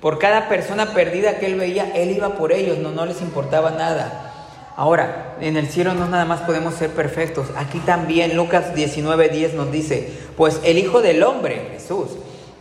Por 0.00 0.18
cada 0.18 0.48
persona 0.48 0.94
perdida 0.94 1.38
que 1.38 1.46
él 1.46 1.56
veía, 1.56 1.92
él 1.94 2.10
iba 2.10 2.30
por 2.36 2.52
ellos, 2.52 2.78
no, 2.78 2.90
no 2.90 3.04
les 3.04 3.20
importaba 3.20 3.70
nada. 3.70 4.30
Ahora, 4.76 5.36
en 5.42 5.58
el 5.58 5.68
cielo 5.68 5.92
no 5.92 6.06
nada 6.06 6.24
más 6.24 6.40
podemos 6.40 6.74
ser 6.74 6.90
perfectos. 6.90 7.48
Aquí 7.56 7.80
también 7.80 8.34
Lucas 8.34 8.74
19:10 8.74 9.52
nos 9.52 9.70
dice, 9.70 10.10
pues 10.38 10.60
el 10.64 10.78
Hijo 10.78 11.02
del 11.02 11.22
Hombre, 11.22 11.72
Jesús, 11.72 12.08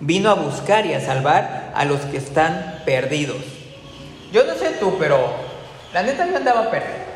vino 0.02 0.30
a 0.30 0.34
buscar 0.34 0.86
y 0.86 0.94
a 0.94 1.00
salvar 1.00 1.72
a 1.74 1.86
los 1.86 2.02
que 2.02 2.18
están 2.18 2.82
perdidos. 2.86 3.38
Yo 4.34 4.44
no 4.44 4.56
sé 4.56 4.72
tú, 4.82 4.98
pero 5.00 5.18
la 5.94 6.04
neta 6.04 6.28
yo 6.30 6.36
andaba 6.36 6.70
perdido. 6.70 7.08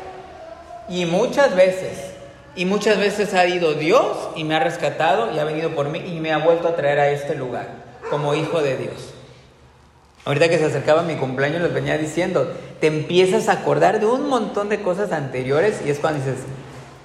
Y 0.88 1.04
muchas 1.04 1.54
veces, 1.54 2.13
y 2.56 2.64
muchas 2.66 2.98
veces 2.98 3.34
ha 3.34 3.46
ido 3.46 3.74
Dios 3.74 4.30
y 4.36 4.44
me 4.44 4.54
ha 4.54 4.60
rescatado 4.60 5.34
y 5.34 5.38
ha 5.38 5.44
venido 5.44 5.70
por 5.70 5.88
mí 5.88 5.98
y 5.98 6.20
me 6.20 6.32
ha 6.32 6.38
vuelto 6.38 6.68
a 6.68 6.76
traer 6.76 7.00
a 7.00 7.10
este 7.10 7.34
lugar 7.34 7.68
como 8.10 8.34
hijo 8.34 8.62
de 8.62 8.76
Dios. 8.76 9.14
Ahorita 10.24 10.48
que 10.48 10.58
se 10.58 10.64
acercaba 10.64 11.02
mi 11.02 11.16
cumpleaños 11.16 11.60
les 11.62 11.74
venía 11.74 11.98
diciendo, 11.98 12.50
te 12.80 12.86
empiezas 12.86 13.48
a 13.48 13.52
acordar 13.52 14.00
de 14.00 14.06
un 14.06 14.28
montón 14.28 14.68
de 14.68 14.80
cosas 14.80 15.12
anteriores 15.12 15.82
y 15.84 15.90
es 15.90 15.98
cuando 15.98 16.24
dices, 16.24 16.44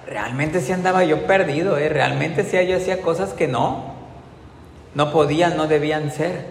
realmente 0.06 0.60
sí 0.60 0.72
andaba 0.72 1.04
yo 1.04 1.26
perdido, 1.26 1.76
¿eh? 1.76 1.88
realmente 1.88 2.44
sí 2.44 2.56
yo 2.66 2.76
hacía 2.76 3.02
cosas 3.02 3.34
que 3.34 3.46
no, 3.46 3.94
no 4.94 5.12
podían, 5.12 5.56
no 5.56 5.66
debían 5.66 6.10
ser. 6.10 6.46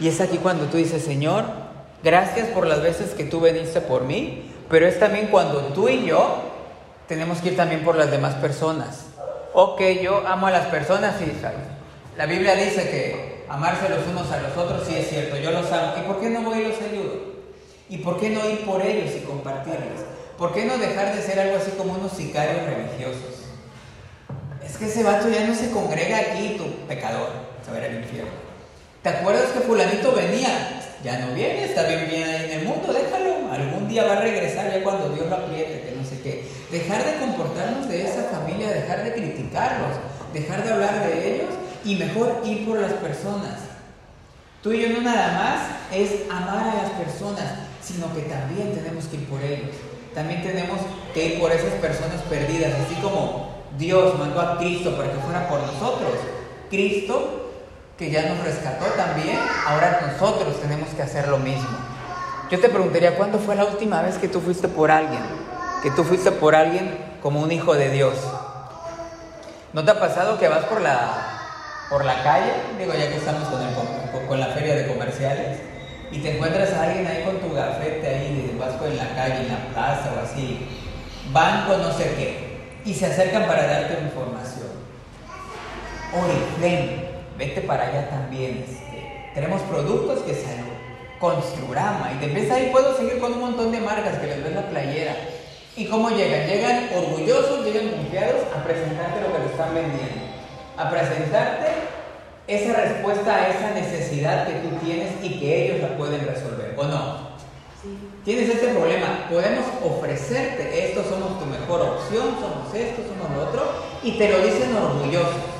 Y 0.00 0.08
es 0.08 0.20
aquí 0.20 0.38
cuando 0.38 0.64
tú 0.66 0.76
dices, 0.76 1.04
Señor, 1.04 1.44
gracias 2.02 2.48
por 2.48 2.66
las 2.66 2.82
veces 2.82 3.10
que 3.10 3.24
tú 3.24 3.40
veniste 3.40 3.80
por 3.80 4.02
mí, 4.02 4.50
pero 4.68 4.86
es 4.86 4.98
también 4.98 5.28
cuando 5.28 5.60
tú 5.66 5.88
y 5.88 6.04
yo 6.04 6.53
tenemos 7.08 7.38
que 7.38 7.50
ir 7.50 7.56
también 7.56 7.84
por 7.84 7.96
las 7.96 8.10
demás 8.10 8.34
personas. 8.36 9.06
Ok, 9.52 9.80
yo 10.02 10.26
amo 10.26 10.46
a 10.46 10.50
las 10.50 10.66
personas, 10.66 11.16
sí, 11.18 11.32
¿sabes? 11.40 11.66
La 12.16 12.26
Biblia 12.26 12.54
dice 12.54 12.88
que 12.90 13.44
amarse 13.48 13.88
los 13.88 14.06
unos 14.06 14.30
a 14.30 14.40
los 14.40 14.56
otros, 14.56 14.86
sí 14.86 14.96
es 14.96 15.08
cierto, 15.08 15.36
yo 15.36 15.50
los 15.50 15.70
amo. 15.70 15.94
¿Y 15.98 16.06
por 16.06 16.20
qué 16.20 16.30
no 16.30 16.42
voy 16.42 16.58
y 16.60 16.68
los 16.68 16.80
ayudo? 16.80 17.34
¿Y 17.88 17.98
por 17.98 18.18
qué 18.18 18.30
no 18.30 18.48
ir 18.48 18.64
por 18.64 18.82
ellos 18.82 19.14
y 19.16 19.20
compartirles? 19.20 20.00
¿Por 20.38 20.52
qué 20.52 20.64
no 20.64 20.78
dejar 20.78 21.14
de 21.14 21.22
ser 21.22 21.38
algo 21.38 21.56
así 21.56 21.72
como 21.72 21.94
unos 21.94 22.12
sicarios 22.12 22.64
religiosos? 22.64 23.44
Es 24.64 24.76
que 24.76 24.86
ese 24.86 25.02
vato 25.04 25.28
ya 25.28 25.46
no 25.46 25.54
se 25.54 25.70
congrega 25.70 26.18
aquí, 26.18 26.56
tu 26.56 26.86
pecador, 26.86 27.28
se 27.64 27.70
va 27.70 27.76
a 27.76 27.80
ir 27.80 27.86
al 27.86 28.02
infierno. 28.02 28.32
¿Te 29.02 29.10
acuerdas 29.10 29.50
que 29.50 29.60
fulanito 29.60 30.12
venía? 30.12 30.80
Ya 31.04 31.18
no 31.18 31.34
viene, 31.34 31.64
está 31.64 31.86
bien 31.86 32.08
bien 32.08 32.26
ahí 32.26 32.44
en 32.46 32.60
el 32.60 32.66
mundo, 32.66 32.90
déjalo. 32.90 33.52
Algún 33.52 33.86
día 33.86 34.04
va 34.04 34.14
a 34.14 34.20
regresar 34.20 34.72
ya 34.72 34.82
cuando 34.82 35.10
Dios 35.10 35.28
lo 35.28 35.36
apriete, 35.36 35.82
que 35.82 35.94
no 35.94 36.02
sé 36.02 36.18
qué. 36.22 36.48
Dejar 36.72 37.04
de 37.04 37.18
comportarnos 37.18 37.86
de 37.86 38.06
esa 38.06 38.22
familia, 38.30 38.70
dejar 38.70 39.04
de 39.04 39.12
criticarlos, 39.12 39.98
dejar 40.32 40.64
de 40.64 40.72
hablar 40.72 41.06
de 41.06 41.34
ellos 41.34 41.50
y 41.84 41.96
mejor 41.96 42.40
ir 42.46 42.66
por 42.66 42.80
las 42.80 42.94
personas. 42.94 43.60
Tú 44.62 44.72
y 44.72 44.80
yo 44.80 44.88
no 44.88 45.02
nada 45.02 45.32
más 45.32 45.60
es 45.92 46.22
amar 46.30 46.70
a 46.70 46.82
las 46.82 46.90
personas, 46.92 47.52
sino 47.82 48.12
que 48.14 48.22
también 48.22 48.72
tenemos 48.72 49.04
que 49.04 49.16
ir 49.16 49.28
por 49.28 49.42
ellos. 49.42 49.76
También 50.14 50.42
tenemos 50.42 50.80
que 51.12 51.26
ir 51.26 51.38
por 51.38 51.52
esas 51.52 51.74
personas 51.74 52.22
perdidas, 52.30 52.72
así 52.72 52.94
como 53.02 53.62
Dios 53.76 54.18
mandó 54.18 54.40
a 54.40 54.56
Cristo 54.56 54.96
para 54.96 55.12
que 55.12 55.18
fuera 55.18 55.48
por 55.50 55.60
nosotros. 55.60 56.14
Cristo, 56.70 57.43
que 57.98 58.10
ya 58.10 58.22
nos 58.28 58.44
rescató 58.44 58.86
también, 58.96 59.38
ahora 59.66 60.12
nosotros 60.12 60.60
tenemos 60.60 60.88
que 60.90 61.02
hacer 61.02 61.28
lo 61.28 61.38
mismo. 61.38 61.68
Yo 62.50 62.60
te 62.60 62.68
preguntaría, 62.68 63.16
¿cuándo 63.16 63.38
fue 63.38 63.54
la 63.54 63.64
última 63.64 64.02
vez 64.02 64.18
que 64.18 64.28
tú 64.28 64.40
fuiste 64.40 64.68
por 64.68 64.90
alguien? 64.90 65.22
Que 65.82 65.90
tú 65.90 66.04
fuiste 66.04 66.30
por 66.30 66.54
alguien 66.54 66.98
como 67.22 67.40
un 67.40 67.52
hijo 67.52 67.74
de 67.74 67.90
Dios. 67.90 68.14
¿No 69.72 69.84
te 69.84 69.90
ha 69.90 69.98
pasado 69.98 70.38
que 70.38 70.48
vas 70.48 70.64
por 70.64 70.80
la, 70.80 71.88
por 71.88 72.04
la 72.04 72.22
calle? 72.22 72.52
Digo, 72.78 72.92
ya 72.92 73.08
que 73.08 73.16
estamos 73.16 73.48
con, 73.48 73.62
el, 73.62 73.74
con, 73.74 74.26
con 74.26 74.40
la 74.40 74.46
feria 74.48 74.74
de 74.74 74.86
comerciales 74.86 75.58
y 76.14 76.18
te 76.18 76.36
encuentras 76.36 76.72
a 76.72 76.84
alguien 76.84 77.06
ahí 77.06 77.24
con 77.24 77.38
tu 77.38 77.52
gafete 77.54 78.06
ahí, 78.06 78.56
vas 78.58 78.74
en 78.86 78.96
la 78.96 79.14
calle, 79.16 79.40
en 79.40 79.48
la 79.48 79.58
plaza 79.72 80.12
o 80.16 80.24
así, 80.24 80.68
banco 81.32 81.76
no 81.76 81.92
sé 81.92 82.14
qué, 82.16 82.80
y 82.84 82.94
se 82.94 83.06
acercan 83.06 83.46
para 83.46 83.66
darte 83.66 84.00
información. 84.00 84.68
Oriflame, 86.12 87.03
vete 87.36 87.60
para 87.62 87.88
allá 87.88 88.08
también. 88.08 88.64
Este, 88.68 89.30
tenemos 89.34 89.60
productos 89.62 90.20
que 90.20 90.34
salen, 90.34 90.74
Construrama, 91.18 92.12
y 92.12 92.18
te 92.18 92.34
ves 92.34 92.50
ahí, 92.50 92.68
puedo 92.70 92.94
seguir 92.96 93.18
con 93.18 93.32
un 93.32 93.40
montón 93.40 93.72
de 93.72 93.80
marcas 93.80 94.18
que 94.18 94.26
les 94.26 94.44
ves 94.44 94.54
la 94.54 94.68
playera. 94.68 95.16
¿Y 95.76 95.86
cómo 95.86 96.10
llegan? 96.10 96.46
Llegan 96.46 96.90
orgullosos, 96.94 97.64
llegan 97.64 97.88
confiados 97.88 98.42
a 98.54 98.62
presentarte 98.62 99.20
lo 99.22 99.32
que 99.32 99.38
le 99.38 99.46
están 99.46 99.74
vendiendo, 99.74 100.20
a 100.76 100.90
presentarte 100.90 101.66
esa 102.46 102.74
respuesta 102.74 103.34
a 103.34 103.48
esa 103.48 103.70
necesidad 103.70 104.46
que 104.46 104.54
tú 104.54 104.76
tienes 104.84 105.12
y 105.22 105.40
que 105.40 105.64
ellos 105.64 105.80
la 105.80 105.96
pueden 105.96 106.26
resolver, 106.26 106.74
¿o 106.76 106.84
no? 106.84 107.34
Sí. 107.82 107.96
Tienes 108.24 108.50
este 108.50 108.68
problema, 108.68 109.26
podemos 109.30 109.64
ofrecerte 109.82 110.86
esto, 110.86 111.04
somos 111.04 111.38
tu 111.38 111.46
mejor 111.46 111.80
opción, 111.80 112.36
somos 112.40 112.74
esto, 112.74 113.02
somos 113.02 113.34
lo 113.34 113.48
otro, 113.48 113.62
y 114.02 114.12
te 114.18 114.28
lo 114.28 114.38
dicen 114.44 114.76
orgullosos. 114.76 115.53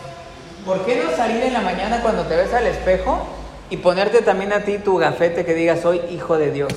¿Por 0.65 0.87
qué 0.87 0.97
no 0.97 1.15
salir 1.15 1.43
en 1.43 1.53
la 1.53 1.61
mañana 1.61 2.01
cuando 2.01 2.23
te 2.23 2.37
ves 2.37 2.55
al 2.55 2.67
espejo 2.67 3.19
y 3.69 3.77
ponerte 3.77 4.23
también 4.23 4.51
a 4.55 4.61
ti 4.61 4.79
tu 4.79 4.97
gafete 4.97 5.45
que 5.45 5.53
diga 5.53 5.77
soy 5.77 6.01
hijo 6.11 6.39
de 6.39 6.53
Dios? 6.53 6.73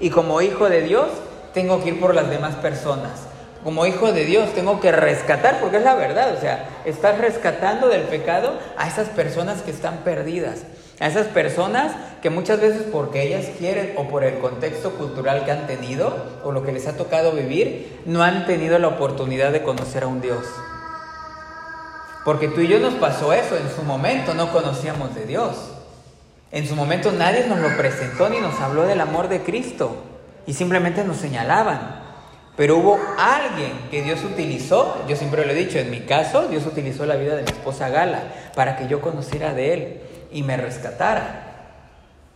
Y 0.00 0.08
como 0.08 0.40
hijo 0.40 0.70
de 0.70 0.80
Dios 0.80 1.08
tengo 1.52 1.82
que 1.82 1.90
ir 1.90 2.00
por 2.00 2.14
las 2.14 2.30
demás 2.30 2.54
personas. 2.54 3.26
Como 3.62 3.84
hijo 3.84 4.10
de 4.12 4.24
Dios 4.24 4.54
tengo 4.54 4.80
que 4.80 4.90
rescatar, 4.90 5.60
porque 5.60 5.76
es 5.76 5.82
la 5.82 5.94
verdad, 5.94 6.34
o 6.34 6.40
sea, 6.40 6.66
estás 6.86 7.18
rescatando 7.18 7.88
del 7.88 8.04
pecado 8.04 8.54
a 8.78 8.88
esas 8.88 9.08
personas 9.10 9.60
que 9.60 9.70
están 9.70 9.98
perdidas, 9.98 10.62
a 10.98 11.06
esas 11.06 11.26
personas 11.26 11.92
que 12.22 12.30
muchas 12.30 12.58
veces 12.58 12.84
porque 12.90 13.22
ellas 13.22 13.44
quieren 13.58 13.92
o 13.98 14.08
por 14.08 14.24
el 14.24 14.38
contexto 14.38 14.92
cultural 14.92 15.44
que 15.44 15.50
han 15.50 15.66
tenido 15.66 16.16
o 16.42 16.52
lo 16.52 16.64
que 16.64 16.72
les 16.72 16.86
ha 16.86 16.96
tocado 16.96 17.32
vivir, 17.32 18.00
no 18.06 18.22
han 18.22 18.46
tenido 18.46 18.78
la 18.78 18.88
oportunidad 18.88 19.52
de 19.52 19.62
conocer 19.62 20.04
a 20.04 20.06
un 20.06 20.22
Dios. 20.22 20.46
Porque 22.24 22.48
tú 22.48 22.62
y 22.62 22.68
yo 22.68 22.78
nos 22.78 22.94
pasó 22.94 23.32
eso, 23.32 23.56
en 23.56 23.70
su 23.70 23.82
momento 23.82 24.34
no 24.34 24.50
conocíamos 24.50 25.14
de 25.14 25.26
Dios. 25.26 25.56
En 26.50 26.66
su 26.66 26.74
momento 26.74 27.12
nadie 27.12 27.46
nos 27.46 27.58
lo 27.58 27.76
presentó 27.76 28.28
ni 28.28 28.40
nos 28.40 28.58
habló 28.60 28.84
del 28.84 29.00
amor 29.00 29.28
de 29.28 29.42
Cristo 29.42 29.96
y 30.46 30.54
simplemente 30.54 31.04
nos 31.04 31.18
señalaban. 31.18 32.02
Pero 32.56 32.78
hubo 32.78 32.98
alguien 33.18 33.72
que 33.90 34.02
Dios 34.02 34.22
utilizó, 34.22 35.04
yo 35.08 35.16
siempre 35.16 35.44
lo 35.44 35.52
he 35.52 35.56
dicho, 35.56 35.78
en 35.78 35.90
mi 35.90 36.00
caso, 36.00 36.46
Dios 36.48 36.64
utilizó 36.66 37.04
la 37.04 37.16
vida 37.16 37.34
de 37.34 37.42
mi 37.42 37.48
esposa 37.48 37.88
Gala 37.88 38.22
para 38.54 38.76
que 38.76 38.86
yo 38.86 39.00
conociera 39.00 39.52
de 39.52 39.74
Él 39.74 40.00
y 40.32 40.42
me 40.42 40.56
rescatara. 40.56 41.72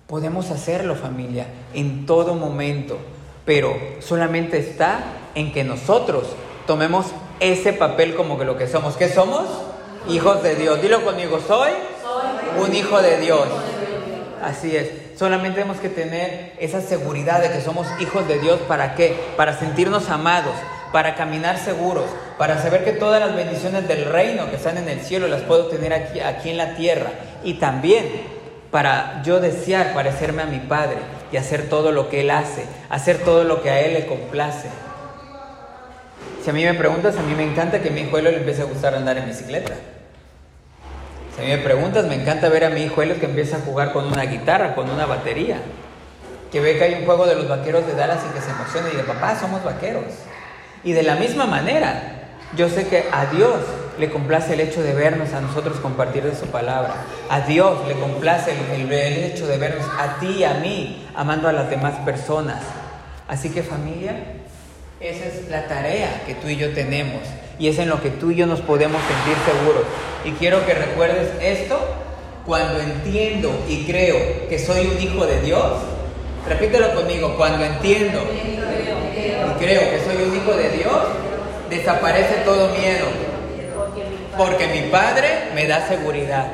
Podemos 0.09 0.51
hacerlo 0.51 0.97
familia 0.97 1.47
en 1.73 2.05
todo 2.05 2.35
momento, 2.35 2.99
pero 3.45 3.77
solamente 4.01 4.59
está 4.59 5.01
en 5.37 5.53
que 5.53 5.63
nosotros 5.63 6.27
tomemos 6.67 7.07
ese 7.39 7.73
papel 7.73 8.17
como 8.17 8.39
que 8.39 8.45
lo 8.45 8.57
que 8.59 8.67
somos. 8.67 8.97
¿Qué 8.97 9.09
somos? 9.09 9.47
Hijos 10.07 10.43
de 10.43 10.55
Dios. 10.55 10.81
Dilo 10.81 11.05
conmigo, 11.05 11.41
soy 11.47 11.73
un 12.59 12.75
hijo 12.75 13.01
de 13.03 13.19
Dios. 13.19 13.47
Así 14.43 14.77
es. 14.77 14.91
Solamente 15.19 15.61
tenemos 15.61 15.81
que 15.81 15.89
tener 15.89 16.53
esa 16.61 16.81
seguridad 16.81 17.43
de 17.43 17.51
que 17.51 17.61
somos 17.61 17.87
hijos 18.01 18.27
de 18.29 18.39
Dios. 18.39 18.61
¿Para 18.69 18.95
qué? 18.95 19.17
Para 19.37 19.59
sentirnos 19.59 20.09
amados, 20.11 20.55
para 20.93 21.17
caminar 21.17 21.59
seguros, 21.59 22.05
para 22.39 22.63
saber 22.63 22.85
que 22.85 22.93
todas 22.93 23.21
las 23.21 23.35
bendiciones 23.35 23.89
del 23.89 24.05
reino 24.05 24.49
que 24.49 24.57
están 24.57 24.79
en 24.79 24.89
el 24.89 25.01
cielo 25.01 25.27
las 25.27 25.43
puedo 25.43 25.67
tener 25.67 25.93
aquí, 25.93 26.21
aquí 26.21 26.51
en 26.51 26.57
la 26.57 26.77
tierra. 26.77 27.11
Y 27.43 27.55
también 27.55 28.39
para 28.71 29.23
yo 29.25 29.41
desear 29.41 29.93
parecerme 29.93 30.43
a 30.43 30.47
mi 30.47 30.61
Padre 30.61 30.99
y 31.33 31.37
hacer 31.37 31.69
todo 31.69 31.91
lo 31.91 32.09
que 32.09 32.21
Él 32.21 32.31
hace, 32.31 32.65
hacer 32.91 33.19
todo 33.19 33.45
lo 33.45 33.63
que 33.63 33.71
a 33.71 33.81
Él 33.81 33.95
le 33.95 34.07
complace. 34.07 34.69
Si 36.49 36.51
a 36.51 36.55
mí 36.55 36.65
me 36.65 36.73
preguntas, 36.73 37.15
a 37.19 37.23
mí 37.23 37.35
me 37.35 37.45
encanta 37.45 37.83
que 37.83 37.91
a 37.91 37.93
mi 37.93 38.01
hijuelo 38.01 38.31
le 38.31 38.39
empiece 38.39 38.63
a 38.63 38.65
gustar 38.65 38.95
andar 38.95 39.19
en 39.19 39.27
bicicleta. 39.27 39.75
Si 41.37 41.43
a 41.43 41.45
mí 41.45 41.51
me 41.51 41.59
preguntas, 41.59 42.07
me 42.07 42.15
encanta 42.15 42.49
ver 42.49 42.65
a 42.65 42.71
mi 42.71 42.85
hijuelo 42.85 43.21
que 43.21 43.27
empieza 43.27 43.59
a 43.59 43.61
jugar 43.61 43.93
con 43.93 44.07
una 44.07 44.23
guitarra, 44.23 44.75
con 44.75 44.89
una 44.89 45.05
batería. 45.05 45.59
Que 46.51 46.61
ve 46.61 46.79
que 46.79 46.85
hay 46.85 46.95
un 46.95 47.05
juego 47.05 47.27
de 47.27 47.35
los 47.35 47.51
vaqueros 47.51 47.87
de 47.87 47.95
Dallas 47.95 48.21
y 48.27 48.33
que 48.35 48.41
se 48.41 48.51
emociona 48.51 48.89
y 48.89 48.93
dice, 48.93 49.05
papá, 49.05 49.39
somos 49.39 49.63
vaqueros. 49.63 50.05
Y 50.85 50.93
de 50.93 51.03
la 51.03 51.17
misma 51.17 51.45
manera, 51.45 52.31
yo 52.57 52.71
sé 52.71 52.89
que 52.89 53.05
a 53.13 53.27
Dios 53.27 53.59
le 53.99 54.09
complace 54.09 54.55
el 54.55 54.61
hecho 54.61 54.83
de 54.83 54.95
vernos 54.95 55.35
a 55.35 55.43
nosotros 55.43 55.77
compartir 55.81 56.23
de 56.23 56.35
su 56.35 56.47
palabra. 56.47 56.95
A 57.29 57.41
Dios 57.41 57.87
le 57.87 57.93
complace 57.93 58.53
el, 58.53 58.91
el, 58.91 59.23
hecho 59.23 59.47
de 59.47 59.59
vernos 59.59 59.87
a 59.99 60.19
ti 60.19 60.37
y 60.39 60.45
a 60.45 60.55
mí, 60.55 61.11
amando 61.15 61.47
a 61.47 61.53
las 61.53 61.69
demás 61.69 61.97
personas. 62.07 62.63
Así 63.29 63.51
que 63.51 63.63
familia, 63.63 64.15
esa 65.01 65.27
es 65.27 65.49
la 65.49 65.69
tarea 65.69 66.23
que 66.27 66.35
tú 66.35 66.49
y 66.49 66.57
yo 66.57 66.73
tenemos. 66.73 67.23
Y 67.59 67.69
es 67.69 67.79
en 67.79 67.89
lo 67.89 68.01
que 68.01 68.11
tú 68.11 68.31
y 68.31 68.37
yo 68.37 68.47
nos 68.47 68.61
podemos 68.61 69.01
sentir 69.03 69.37
seguros. 69.45 69.85
Y 70.25 70.33
quiero 70.33 70.65
que 70.67 70.75
recuerdes 70.75 71.29
esto 71.41 71.79
cuando 72.45 72.81
entiendo 72.81 73.53
y 73.69 73.85
creo 73.85 74.49
que 74.49 74.59
soy 74.59 74.87
un 74.87 75.01
hijo 75.01 75.27
de 75.27 75.41
Dios. 75.41 75.73
Repítelo 76.49 76.95
conmigo, 76.95 77.37
cuando 77.37 77.65
entiendo 77.65 78.21
y 78.33 79.65
creo 79.65 79.81
que 79.91 80.01
soy 80.05 80.23
un 80.23 80.37
hijo 80.37 80.53
de 80.53 80.71
Dios, 80.71 80.97
desaparece 81.71 82.35
todo 82.45 82.69
miedo. 82.71 83.07
Porque 84.37 84.67
mi 84.69 84.91
Padre 84.91 85.51
me 85.55 85.67
da 85.67 85.87
seguridad. 85.87 86.47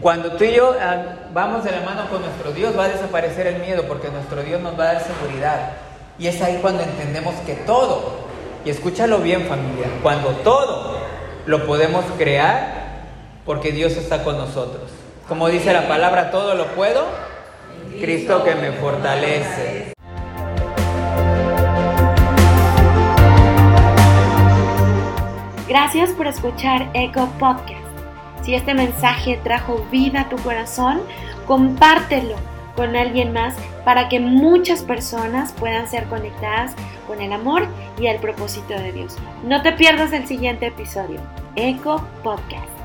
Cuando 0.00 0.32
tú 0.32 0.44
y 0.44 0.54
yo 0.54 0.74
ah, 0.80 1.28
vamos 1.32 1.62
de 1.62 1.72
la 1.72 1.82
mano 1.82 2.08
con 2.08 2.22
nuestro 2.22 2.52
Dios, 2.52 2.76
va 2.78 2.84
a 2.84 2.88
desaparecer 2.88 3.46
el 3.46 3.58
miedo 3.60 3.84
porque 3.86 4.08
nuestro 4.08 4.42
Dios 4.42 4.60
nos 4.60 4.78
va 4.78 4.90
a 4.90 4.94
dar 4.94 5.02
seguridad. 5.02 5.89
Y 6.20 6.26
es 6.26 6.42
ahí 6.42 6.58
cuando 6.60 6.82
entendemos 6.82 7.34
que 7.46 7.54
todo, 7.54 8.20
y 8.62 8.68
escúchalo 8.68 9.20
bien 9.20 9.46
familia, 9.46 9.86
cuando 10.02 10.28
todo 10.44 10.98
lo 11.46 11.66
podemos 11.66 12.04
crear 12.18 13.06
porque 13.46 13.72
Dios 13.72 13.96
está 13.96 14.22
con 14.22 14.36
nosotros. 14.36 14.90
Como 15.26 15.48
dice 15.48 15.72
la 15.72 15.88
palabra, 15.88 16.30
todo 16.30 16.54
lo 16.56 16.66
puedo, 16.74 17.06
Cristo 18.02 18.44
que 18.44 18.54
me 18.54 18.72
fortalece. 18.72 19.94
Gracias 25.66 26.10
por 26.10 26.26
escuchar 26.26 26.90
Eco 26.92 27.30
Podcast. 27.38 27.80
Si 28.42 28.54
este 28.54 28.74
mensaje 28.74 29.40
trajo 29.42 29.86
vida 29.90 30.22
a 30.22 30.28
tu 30.28 30.36
corazón, 30.36 31.00
compártelo 31.46 32.49
con 32.76 32.96
alguien 32.96 33.32
más 33.32 33.54
para 33.84 34.08
que 34.08 34.20
muchas 34.20 34.82
personas 34.82 35.52
puedan 35.52 35.88
ser 35.88 36.04
conectadas 36.04 36.74
con 37.06 37.20
el 37.20 37.32
amor 37.32 37.66
y 37.98 38.06
el 38.06 38.18
propósito 38.18 38.74
de 38.74 38.92
Dios. 38.92 39.16
No 39.44 39.62
te 39.62 39.72
pierdas 39.72 40.12
el 40.12 40.26
siguiente 40.26 40.66
episodio, 40.66 41.20
Eco 41.56 42.04
Podcast. 42.22 42.79